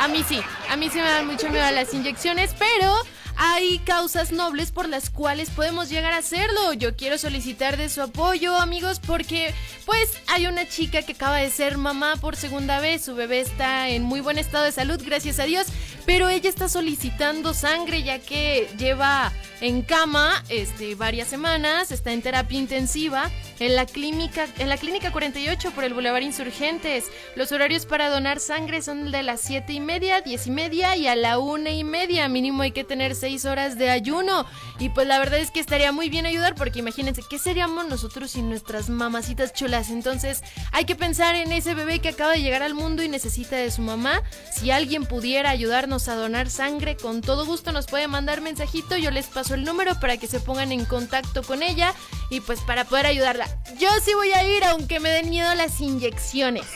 [0.00, 2.92] A mí sí, a mí sí me dan mucho miedo las inyecciones, pero
[3.36, 6.72] hay causas nobles por las cuales podemos llegar a hacerlo.
[6.72, 9.54] Yo quiero solicitar de su apoyo, amigos, porque
[9.86, 13.04] pues hay una chica que acaba de ser mamá por segunda vez.
[13.04, 15.66] Su bebé está en muy buen estado de salud, gracias a Dios,
[16.06, 22.22] pero ella está solicitando sangre ya que lleva en cama este varias semanas, está en
[22.22, 23.30] terapia intensiva
[23.60, 27.04] en la clínica, en la clínica 48 por el Boulevard Insurgentes.
[27.36, 31.06] Los horarios para donar sangre son de las 7 y media, 10 y media y
[31.06, 32.28] a la una y media.
[32.28, 34.46] Mínimo hay que tener 6 horas de ayuno.
[34.78, 38.32] Y pues la verdad es que estaría muy bien ayudar porque imagínense, ¿qué seríamos nosotros
[38.32, 39.90] sin nuestras mamacitas chulas?
[39.90, 40.42] Entonces
[40.72, 43.70] hay que pensar en ese bebé que acaba de llegar al mundo y necesita de
[43.70, 44.22] su mamá.
[44.52, 48.96] Si alguien pudiera ayudarnos a donar sangre, con todo gusto nos puede mandar mensajito.
[48.96, 51.94] Yo les paso el número para que se pongan en contacto con ella
[52.30, 53.46] y pues para poder ayudarla.
[53.78, 56.66] Yo sí voy a ir aunque me den miedo las inyecciones.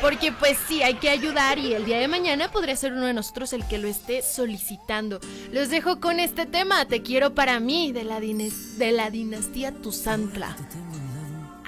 [0.00, 3.12] Porque pues sí, hay que ayudar y el día de mañana podría ser uno de
[3.12, 5.20] nosotros el que lo esté solicitando.
[5.52, 10.56] Los dejo con este tema, Te quiero para mí, de la, de la dinastía Tuzantla.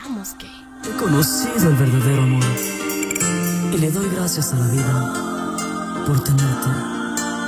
[0.03, 0.47] Vamos que...
[0.89, 2.45] He conocido el verdadero amor
[3.75, 5.30] y le doy gracias a la vida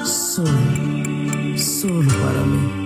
[0.05, 0.51] solo,
[1.57, 2.82] solo para mí.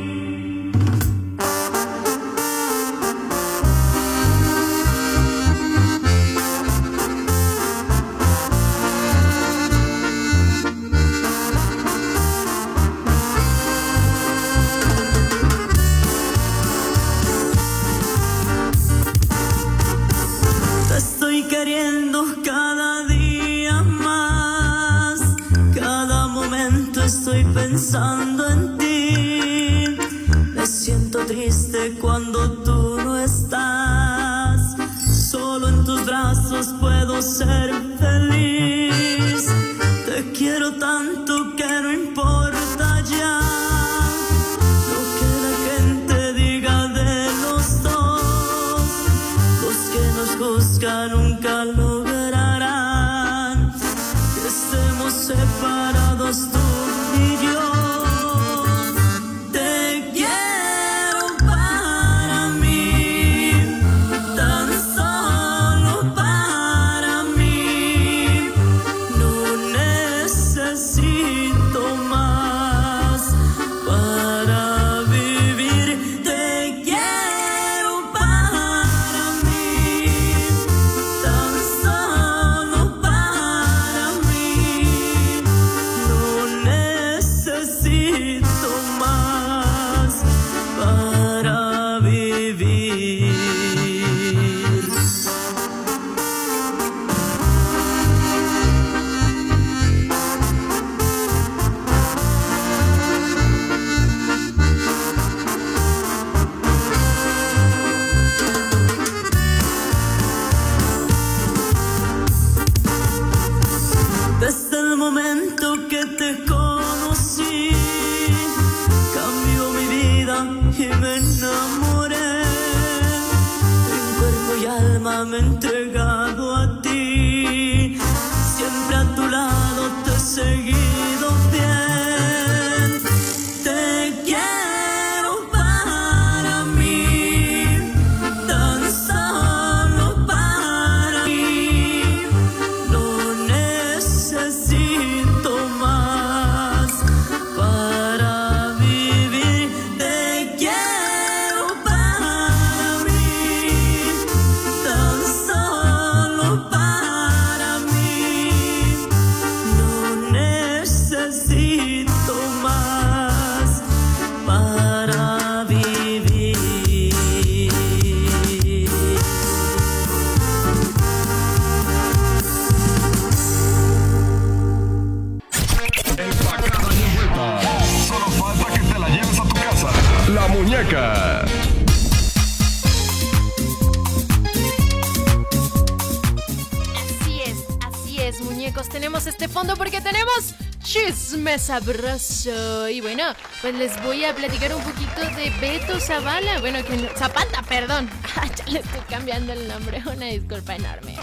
[191.78, 193.24] Y bueno,
[193.60, 196.58] pues les voy a platicar un poquito de Beto Zavala.
[196.60, 198.08] Bueno, que Zapata, perdón.
[198.36, 200.02] Ah, ya le estoy cambiando el nombre.
[200.06, 201.16] Una disculpa enorme.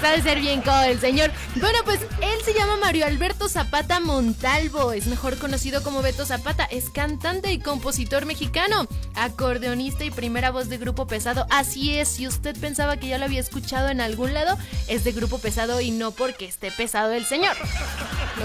[0.00, 1.30] Sabe ser bien codo el señor.
[1.56, 4.92] Bueno, pues él se llama Mario Alberto Zapata Montalvo.
[4.92, 6.64] Es mejor conocido como Beto Zapata.
[6.64, 11.46] Es cantante y compositor mexicano, acordeonista y primera voz de Grupo Pesado.
[11.50, 14.56] Así es, si usted pensaba que ya lo había escuchado en algún lado,
[14.86, 17.56] es de Grupo Pesado y no porque esté pesado el señor.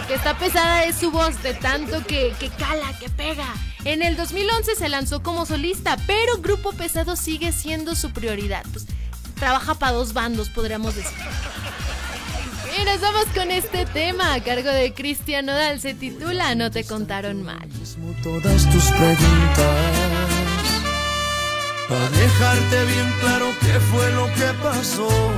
[0.07, 3.47] Que está pesada es su voz de tanto que, que cala, que pega.
[3.85, 8.63] En el 2011 se lanzó como solista, pero Grupo Pesado sigue siendo su prioridad.
[8.71, 8.85] Pues
[9.35, 11.17] trabaja para dos bandos, podríamos decir.
[12.79, 15.79] Y nos vamos con este tema a cargo de Cristian Nodal.
[15.79, 17.69] Se titula No te contaron mal.
[18.23, 19.59] todas tus preguntas.
[21.89, 25.31] a dejarte bien claro qué fue lo que pasó.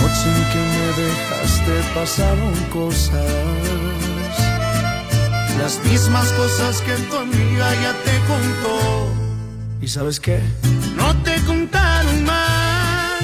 [0.00, 3.12] Noche en que me dejaste pasaron cosas,
[5.58, 8.76] las mismas cosas que tu amiga ya te contó.
[9.80, 10.40] ¿Y sabes qué?
[10.96, 13.20] No te contaron mal,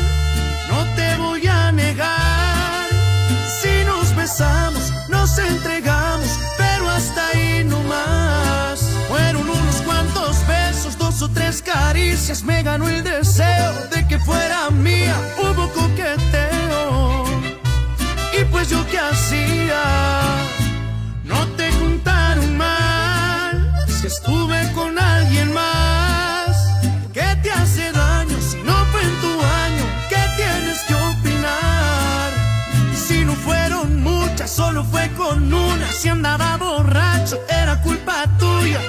[0.68, 2.88] no te voy a negar.
[3.60, 8.80] Si nos besamos, nos entregamos, pero hasta ahí no más.
[9.08, 14.70] Fueron unos cuantos besos, dos o tres caricias, me ganó el deseo de que fuera
[14.70, 15.16] mía.
[15.38, 16.31] Hubo coqueteo,
[18.68, 19.82] yo qué hacía.
[21.24, 26.56] No te contaron mal, si estuve con alguien más.
[27.12, 29.32] ¿Qué te hace daño si no fue en tu
[29.64, 29.84] año?
[30.08, 32.30] ¿Qué tienes que opinar?
[32.94, 35.86] Si no fueron muchas, solo fue con una.
[35.92, 38.80] Si andaba borracho, era culpa tuya.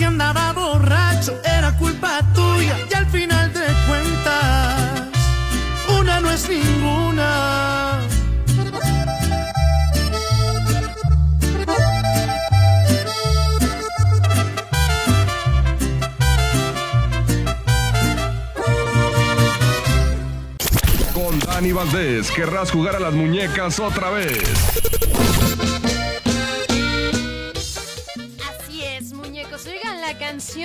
[0.00, 2.74] Si andaba borracho, era culpa tuya.
[2.90, 5.02] Y al final de cuentas,
[6.00, 8.00] una no es ninguna.
[21.12, 24.80] Con Dani Valdés, querrás jugar a las muñecas otra vez.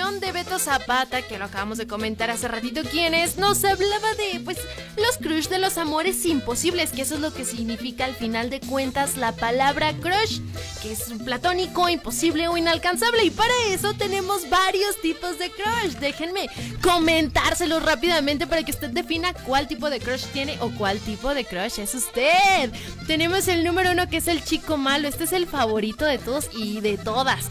[0.05, 3.37] Canción de Beto Zapata, que lo acabamos de comentar hace ratito, ¿quién es?
[3.37, 4.57] Nos hablaba de, pues,
[4.97, 8.59] los crush de los amores imposibles, que eso es lo que significa al final de
[8.59, 10.39] cuentas la palabra crush,
[10.85, 13.23] que es platónico, imposible o inalcanzable.
[13.23, 15.93] Y para eso tenemos varios tipos de crush.
[15.99, 16.47] Déjenme
[16.83, 21.43] comentárselos rápidamente para que usted defina cuál tipo de crush tiene o cuál tipo de
[21.43, 22.71] crush es usted.
[23.07, 25.07] Tenemos el número uno que es el chico malo.
[25.07, 27.45] Este es el favorito de todos y de todas.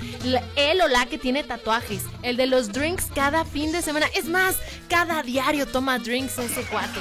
[0.54, 2.02] Él o la que tiene tatuajes.
[2.22, 4.06] El de los drinks cada fin de semana.
[4.14, 4.56] Es más,
[4.88, 7.00] cada diario toma drinks ese cuate.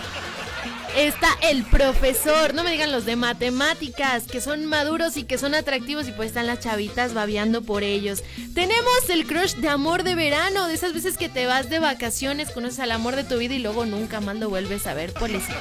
[0.95, 5.55] Está el profesor, no me digan los de matemáticas, que son maduros y que son
[5.55, 8.23] atractivos y pues están las chavitas babeando por ellos.
[8.53, 12.51] Tenemos el crush de amor de verano, de esas veces que te vas de vacaciones,
[12.51, 15.57] conoces al amor de tu vida y luego nunca más lo vuelves a ver, pobrecitos.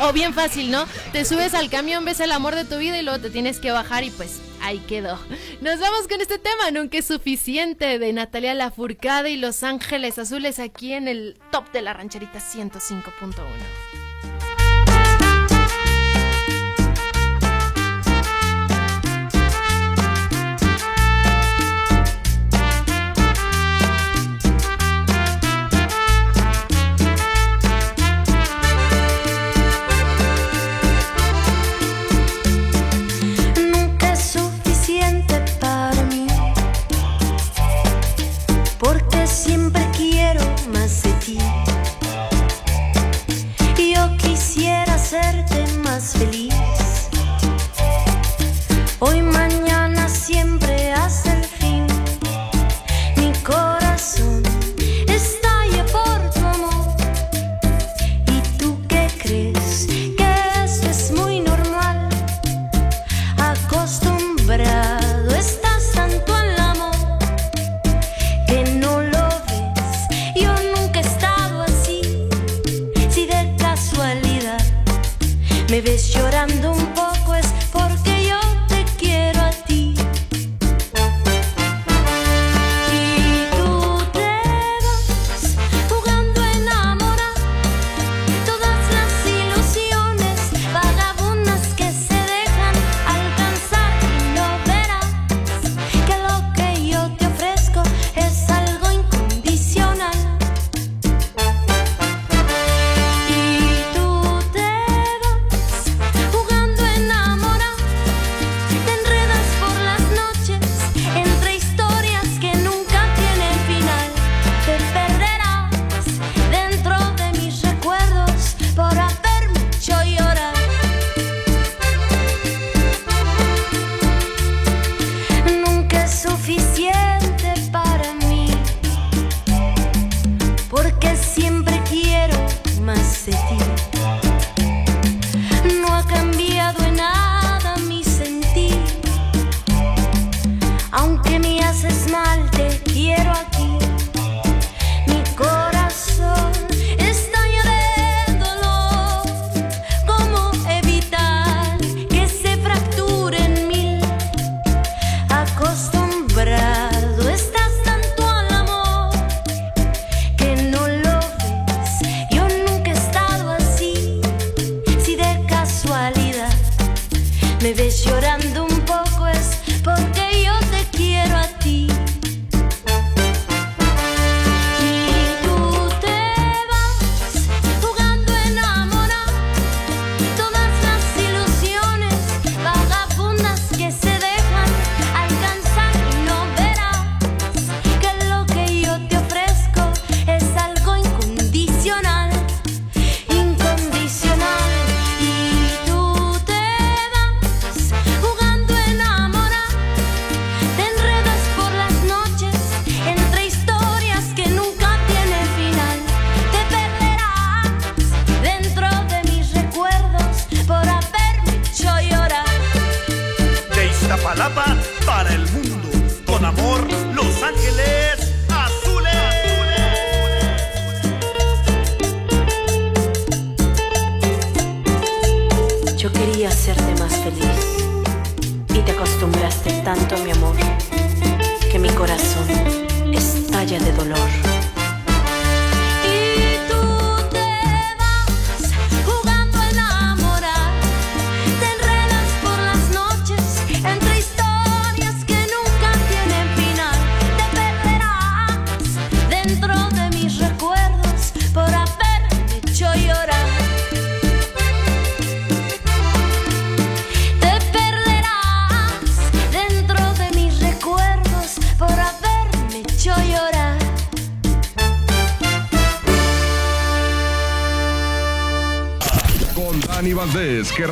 [0.00, 0.86] O bien fácil, ¿no?
[1.12, 3.72] Te subes al camión, ves el amor de tu vida y luego te tienes que
[3.72, 5.18] bajar y pues ahí quedó.
[5.60, 10.58] Nos vamos con este tema, nunca es suficiente, de Natalia Lafourcade y Los Ángeles Azules
[10.58, 14.03] aquí en el top de la rancherita 105.1.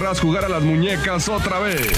[0.03, 1.93] querrás jugar a las muñecas otra vez.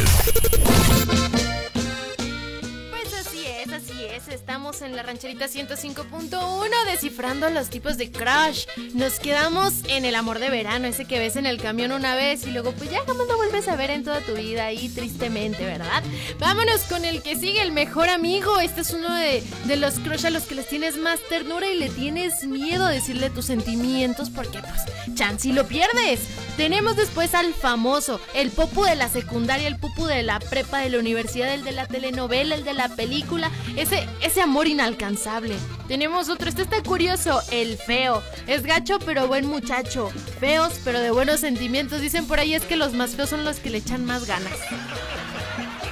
[2.90, 4.28] Pues así es, así es.
[4.28, 8.66] Estamos en la rancherita 105.1 descifrando los tipos de crush.
[8.92, 12.46] Nos quedamos en el amor de verano, ese que ves en el camión una vez
[12.46, 15.64] y luego pues ya jamás lo vuelves a ver en toda tu vida y tristemente,
[15.64, 16.02] ¿verdad?
[16.38, 18.60] Vámonos con el que sigue, el mejor amigo.
[18.60, 21.78] Este es uno de, de los crush a los que les tienes más ternura y
[21.78, 26.20] le tienes miedo a decirle tus sentimientos porque pues chance y lo pierdes.
[26.56, 30.90] Tenemos después al famoso, el popu de la secundaria, el popu de la prepa, de
[30.90, 35.56] la universidad, el de la telenovela, el de la película, ese, ese amor inalcanzable.
[35.88, 38.22] Tenemos otro, este está curioso, el feo.
[38.46, 40.10] Es gacho pero buen muchacho.
[40.38, 42.00] Feos pero de buenos sentimientos.
[42.00, 44.54] Dicen por ahí es que los más feos son los que le echan más ganas.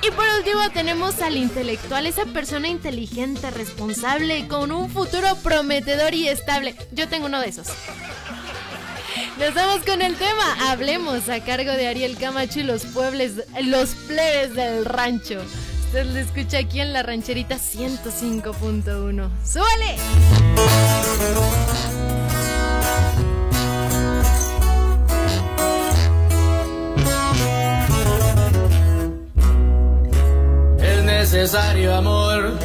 [0.05, 6.29] Y por último tenemos al intelectual, esa persona inteligente, responsable, con un futuro prometedor y
[6.29, 6.75] estable.
[6.93, 7.69] Yo tengo uno de esos.
[9.39, 10.71] Nos vamos con el tema.
[10.71, 13.33] Hablemos a cargo de Ariel Camacho y los pueblos,
[13.65, 15.41] los plebes del rancho.
[15.87, 19.31] Usted lo escucha aquí en la rancherita 105.1.
[19.45, 19.97] ¡Súbale!
[30.79, 32.59] Es necesario, amor,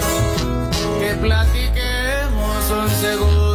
[0.99, 3.46] que platiquemos un segundo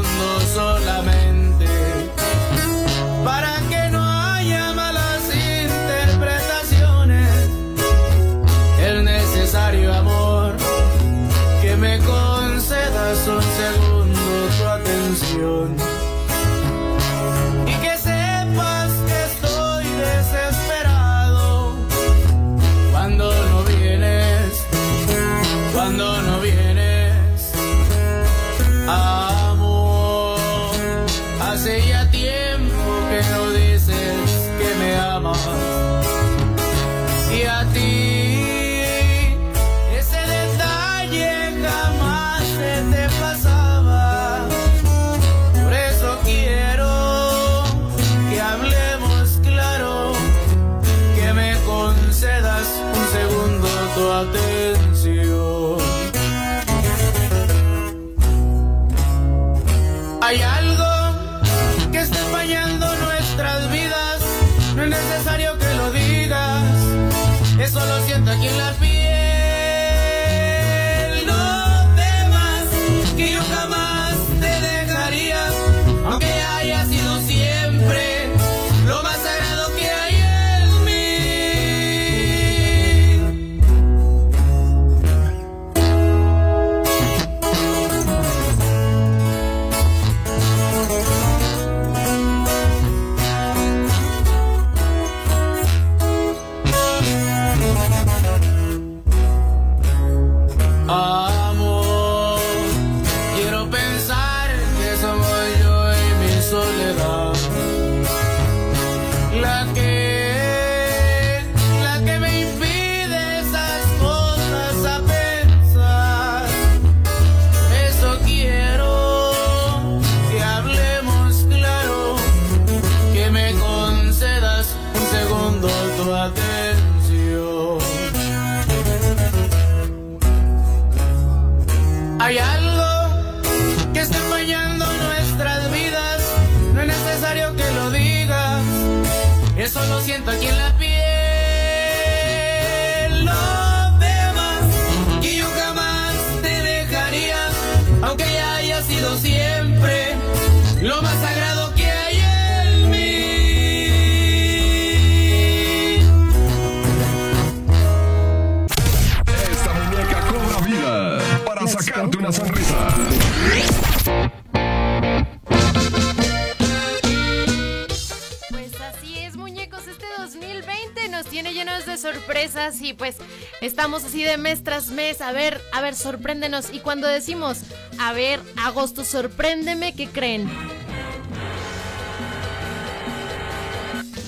[172.80, 173.16] y pues
[173.60, 175.20] estamos así de mes tras mes.
[175.20, 176.72] A ver, a ver, sorpréndenos.
[176.72, 177.58] Y cuando decimos,
[177.98, 180.48] a ver, agosto, sorpréndeme, ¿qué creen?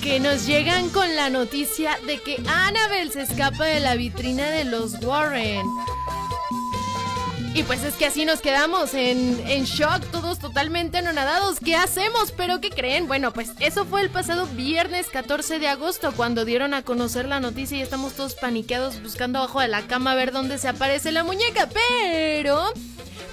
[0.01, 4.65] Que nos llegan con la noticia de que Annabelle se escapa de la vitrina de
[4.65, 5.65] los Warren.
[7.55, 11.61] Y pues es que así nos quedamos en, en shock, todos totalmente anonadados.
[11.61, 12.33] ¿Qué hacemos?
[12.33, 13.07] ¿Pero qué creen?
[13.07, 17.39] Bueno, pues eso fue el pasado viernes 14 de agosto cuando dieron a conocer la
[17.39, 21.13] noticia y estamos todos paniqueados buscando abajo de la cama a ver dónde se aparece
[21.13, 21.69] la muñeca.
[21.73, 22.73] Pero...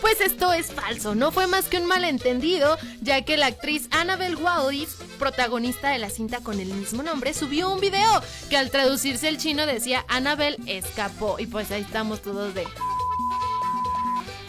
[0.00, 4.34] Pues esto es falso, no fue más que un malentendido, ya que la actriz Annabelle
[4.34, 8.20] Wallis, protagonista de la cinta con el mismo nombre, subió un video
[8.50, 11.38] que al traducirse el chino decía Annabelle escapó.
[11.38, 12.66] Y pues ahí estamos todos de...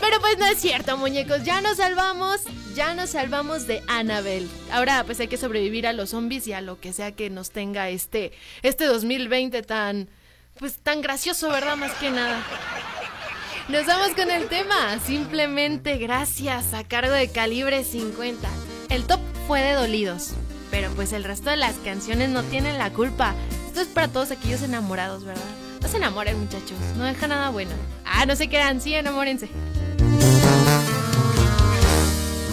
[0.03, 1.45] Pero pues no es cierto, muñecos.
[1.45, 2.41] Ya nos salvamos.
[2.75, 4.49] Ya nos salvamos de Annabelle.
[4.69, 7.51] Ahora pues hay que sobrevivir a los zombies y a lo que sea que nos
[7.51, 10.09] tenga este, este 2020 tan...
[10.59, 11.77] Pues tan gracioso, ¿verdad?
[11.77, 12.43] Más que nada.
[13.69, 14.99] Nos vamos con el tema.
[15.05, 18.49] Simplemente gracias a cargo de Calibre 50.
[18.89, 20.31] El top fue de dolidos.
[20.69, 23.35] Pero pues el resto de las canciones no tienen la culpa.
[23.67, 25.41] Esto es para todos aquellos enamorados, ¿verdad?
[25.81, 26.77] No se enamoren, muchachos.
[26.97, 27.71] No deja nada bueno.
[28.03, 28.81] Ah, no se crean.
[28.81, 29.47] Sí, enamórense.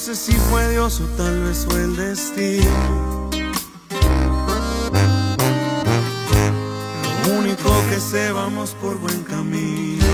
[0.00, 3.28] Sé si fue Dios o tal vez fue el destino.
[7.26, 10.06] Lo único que sé, vamos por buen camino.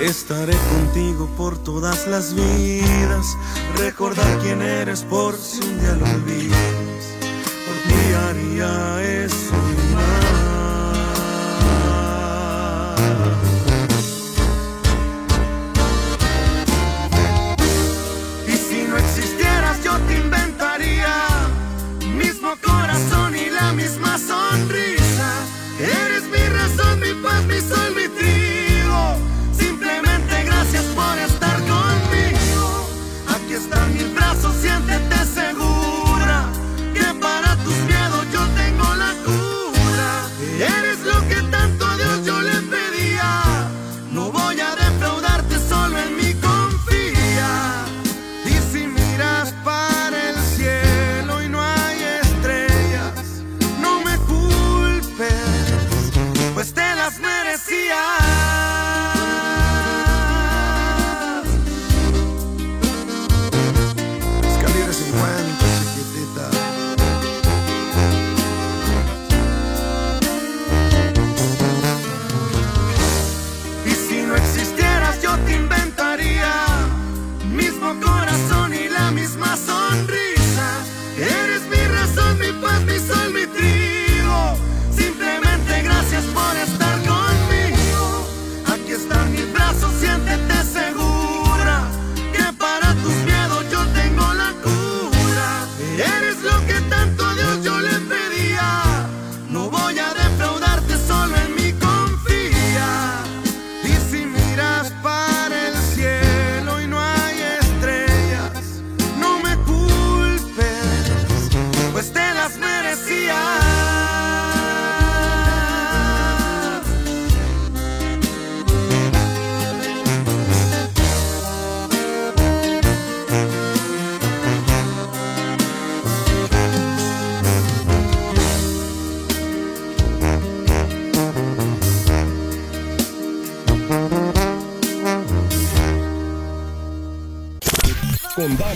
[0.00, 3.36] Estaré contigo por todas las vidas.
[3.76, 7.04] Recordar quién eres por si un día lo olvidas.
[7.66, 9.03] Por ti haría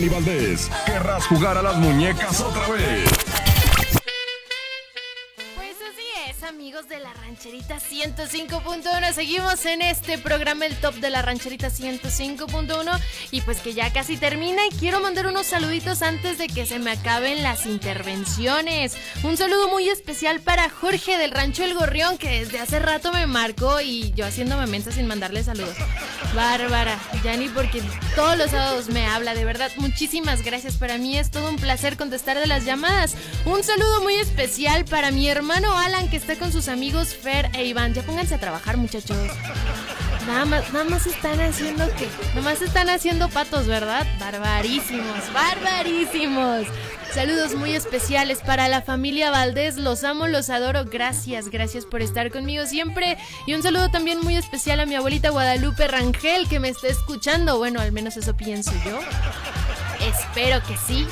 [0.09, 0.71] Valdés.
[0.87, 3.28] ¿Querrás jugar a las muñecas otra vez?
[7.39, 9.13] Rancherita 105.1.
[9.13, 13.01] Seguimos en este programa, el top de la rancherita 105.1.
[13.31, 14.67] Y pues que ya casi termina.
[14.67, 18.97] Y quiero mandar unos saluditos antes de que se me acaben las intervenciones.
[19.23, 23.29] Un saludo muy especial para Jorge del Rancho El Gorrión, que desde hace rato me
[23.29, 25.77] marcó y yo haciéndome mensa sin mandarle saludos.
[26.35, 27.83] Bárbara, ya porque
[28.17, 30.75] todos los sábados me habla, de verdad, muchísimas gracias.
[30.75, 33.15] Para mí es todo un placer contestar de las llamadas.
[33.45, 37.67] Un saludo muy especial para mi hermano Alan, que está con sus amigos Fer e
[37.67, 37.93] Iván.
[37.93, 39.19] Ya pónganse a trabajar, muchachos.
[40.27, 42.09] Nada más, nada más están haciendo que.
[42.29, 44.07] Nada más están haciendo patos, ¿verdad?
[44.19, 46.67] Barbarísimos, barbarísimos.
[47.13, 49.77] Saludos muy especiales para la familia Valdés.
[49.77, 50.87] Los amo, los adoro.
[50.87, 53.19] Gracias, gracias por estar conmigo siempre.
[53.47, 57.59] Y un saludo también muy especial a mi abuelita Guadalupe Rangel, que me está escuchando.
[57.59, 59.01] Bueno, al menos eso pienso yo.
[60.01, 61.07] Espero que sí.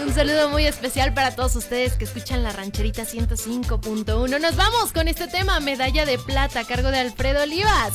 [0.00, 4.40] Un saludo muy especial para todos ustedes que escuchan la rancherita 105.1.
[4.40, 7.94] Nos vamos con este tema, medalla de plata a cargo de Alfredo Olivas.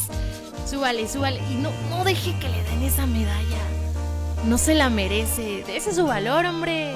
[0.70, 1.40] Súbale, súbale.
[1.52, 3.58] Y no, no deje que le den esa medalla.
[4.46, 5.62] No se la merece.
[5.68, 6.96] Ese es su valor, hombre.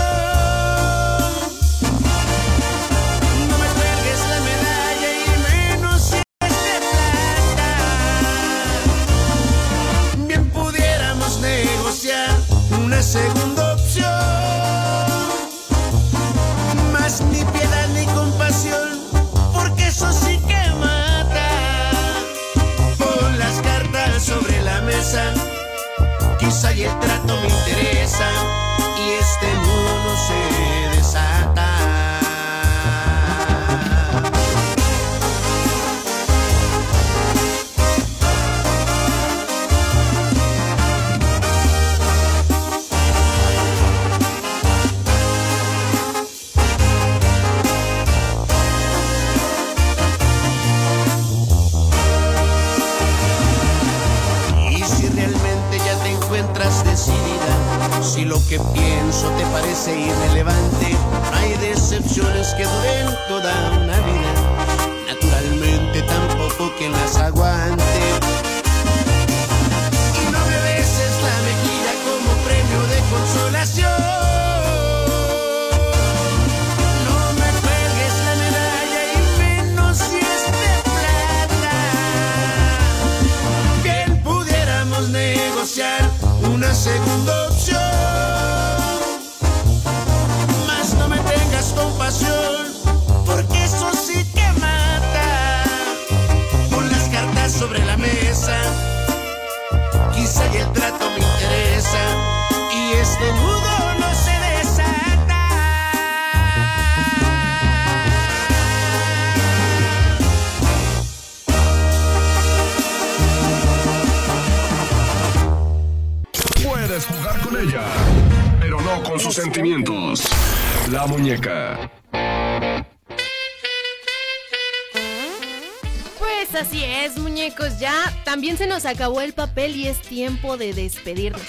[128.85, 131.41] Acabó el papel y es tiempo de despedirnos.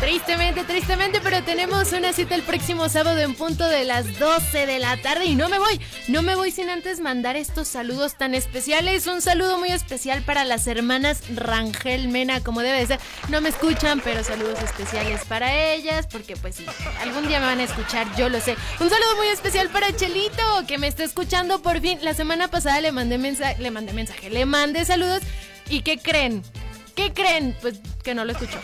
[0.00, 4.78] Tristemente, tristemente, pero tenemos una cita el próximo sábado en punto de las 12 de
[4.78, 8.34] la tarde y no me voy, no me voy sin antes mandar estos saludos tan
[8.34, 9.06] especiales.
[9.06, 12.98] Un saludo muy especial para las hermanas Rangel Mena, como debe ser.
[13.30, 16.66] No me escuchan, pero saludos especiales para ellas, porque pues sí,
[17.00, 18.56] algún día me van a escuchar, yo lo sé.
[18.80, 21.98] Un saludo muy especial para Chelito, que me está escuchando por fin.
[22.02, 25.22] La semana pasada le mandé mensaje, le mandé mensaje, le mandé saludos.
[25.68, 26.42] ¿Y qué creen?
[26.94, 27.56] ¿Qué creen?
[27.60, 28.58] Pues que no lo escuchó.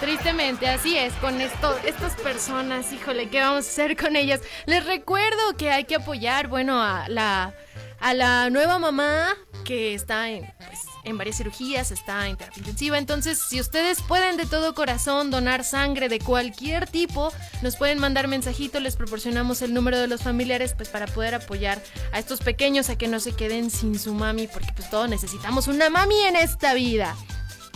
[0.00, 4.40] Tristemente, así es, con esto, estas personas, híjole, ¿qué vamos a hacer con ellas?
[4.66, 7.54] Les recuerdo que hay que apoyar, bueno, a la,
[8.00, 9.28] a la nueva mamá
[9.64, 12.98] que está en, pues, en varias cirugías, está en terapia intensiva.
[12.98, 18.28] Entonces, si ustedes pueden de todo corazón donar sangre de cualquier tipo, nos pueden mandar
[18.28, 22.88] mensajito, les proporcionamos el número de los familiares, pues para poder apoyar a estos pequeños
[22.88, 26.36] a que no se queden sin su mami, porque pues todos necesitamos una mami en
[26.36, 27.16] esta vida.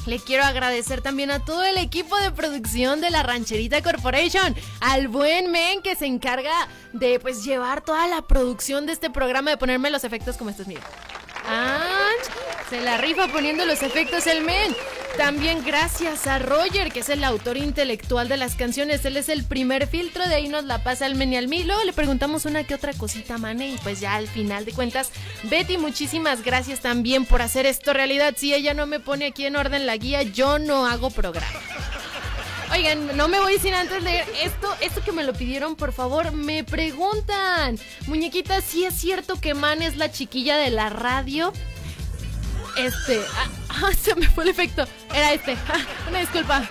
[0.07, 5.09] Le quiero agradecer también a todo el equipo de producción de la Rancherita Corporation, al
[5.09, 9.57] buen men que se encarga de pues llevar toda la producción de este programa, de
[9.57, 10.85] ponerme los efectos como estos, miren.
[11.49, 12.11] Ah,
[12.69, 14.75] se la rifa poniendo los efectos el men.
[15.17, 19.05] También gracias a Roger, que es el autor intelectual de las canciones.
[19.05, 21.65] Él es el primer filtro, de ahí nos la pasa al men y al mí.
[21.65, 25.11] Luego le preguntamos una que otra cosita, Mane, y pues ya al final de cuentas,
[25.45, 28.35] Betty, muchísimas gracias también por hacer esto realidad.
[28.37, 31.61] Si ella no me pone aquí en orden la guía, yo no hago programa.
[32.73, 36.33] Oigan, no me voy sin antes leer esto, esto que me lo pidieron, por favor,
[36.33, 37.79] me preguntan.
[38.07, 41.53] Muñequita, ¿sí es cierto que Man es la chiquilla de la radio?
[42.77, 44.87] Este, ah, ah, se me fue el efecto.
[45.15, 45.57] Era este.
[45.69, 46.69] Ah, una disculpa.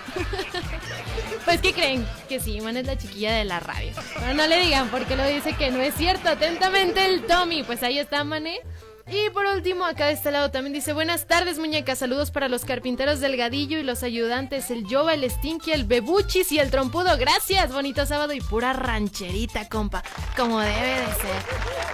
[1.44, 2.04] Pues, ¿qué creen?
[2.28, 3.92] Que sí, Man es la chiquilla de la radio.
[4.18, 6.28] Pero no le digan porque lo dice que no es cierto.
[6.28, 7.62] Atentamente el Tommy.
[7.62, 8.62] Pues ahí está, Mané.
[9.08, 12.00] Y por último, acá de este lado también dice: Buenas tardes, muñecas.
[12.00, 16.58] Saludos para los carpinteros Delgadillo y los ayudantes: el Jova, el Stinky, el Bebuchis y
[16.58, 17.16] el Trompudo.
[17.16, 20.02] Gracias, bonito sábado y pura rancherita, compa.
[20.36, 21.42] Como debe de ser.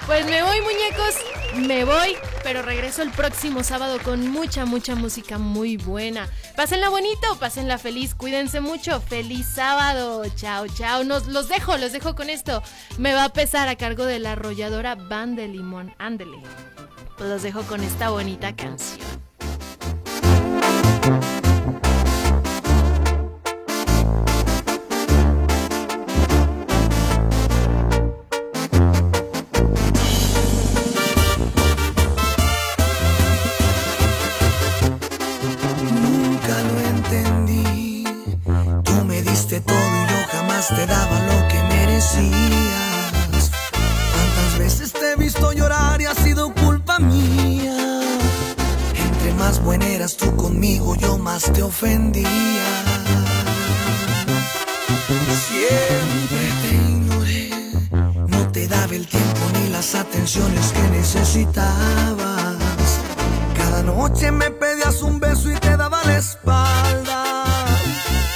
[0.06, 1.14] Pues me voy, muñecos.
[1.54, 6.30] Me voy, pero regreso el próximo sábado con mucha, mucha música muy buena.
[6.56, 8.14] Pásenla bonito, pásenla feliz.
[8.14, 9.02] Cuídense mucho.
[9.02, 10.22] Feliz sábado.
[10.34, 11.04] Chao, chao.
[11.04, 12.62] Nos los dejo, los dejo con esto.
[12.96, 15.94] Me va a pesar a cargo de la arrolladora Van de Limón.
[15.98, 16.38] Ándele.
[17.16, 19.06] Pues los dejo con esta bonita canción.
[35.82, 38.04] Nunca lo entendí.
[38.84, 43.50] Tú me diste todo y yo jamás te daba lo que merecías.
[44.12, 46.52] Cuántas veces te he visto llorar y ha sido
[46.98, 48.00] mía.
[48.94, 52.28] Entre más buena eras tú conmigo, yo más te ofendía.
[55.48, 57.50] Siempre te ignoré.
[58.28, 62.56] No te daba el tiempo ni las atenciones que necesitabas.
[63.56, 67.34] Cada noche me pedías un beso y te daba la espalda.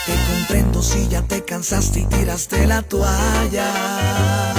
[0.06, 4.55] Te comprendo si ya te cansaste y tiraste la toalla.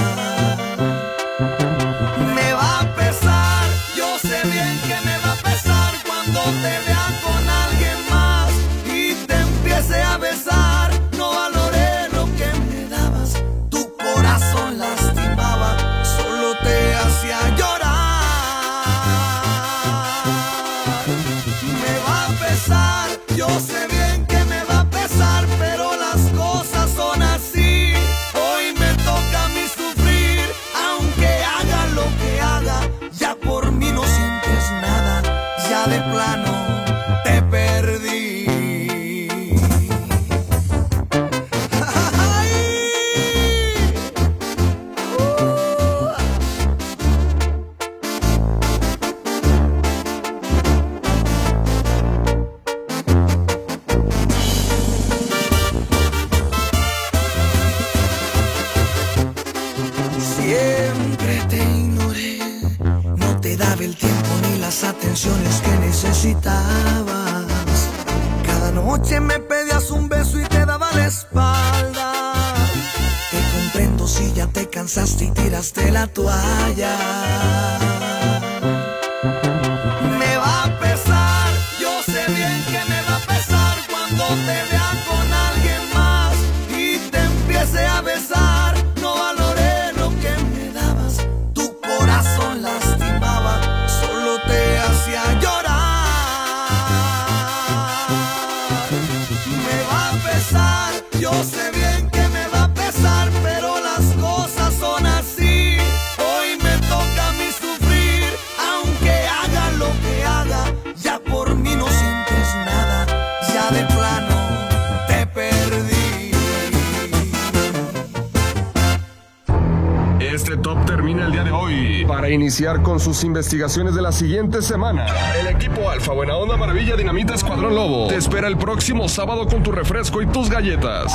[122.82, 125.06] Con sus investigaciones de la siguiente semana,
[125.40, 129.62] el equipo Alfa Buena Onda Maravilla Dinamita Escuadrón Lobo te espera el próximo sábado con
[129.62, 131.14] tu refresco y tus galletas.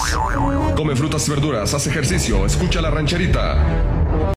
[0.77, 3.56] Come frutas y verduras, haz ejercicio, escucha la rancherita.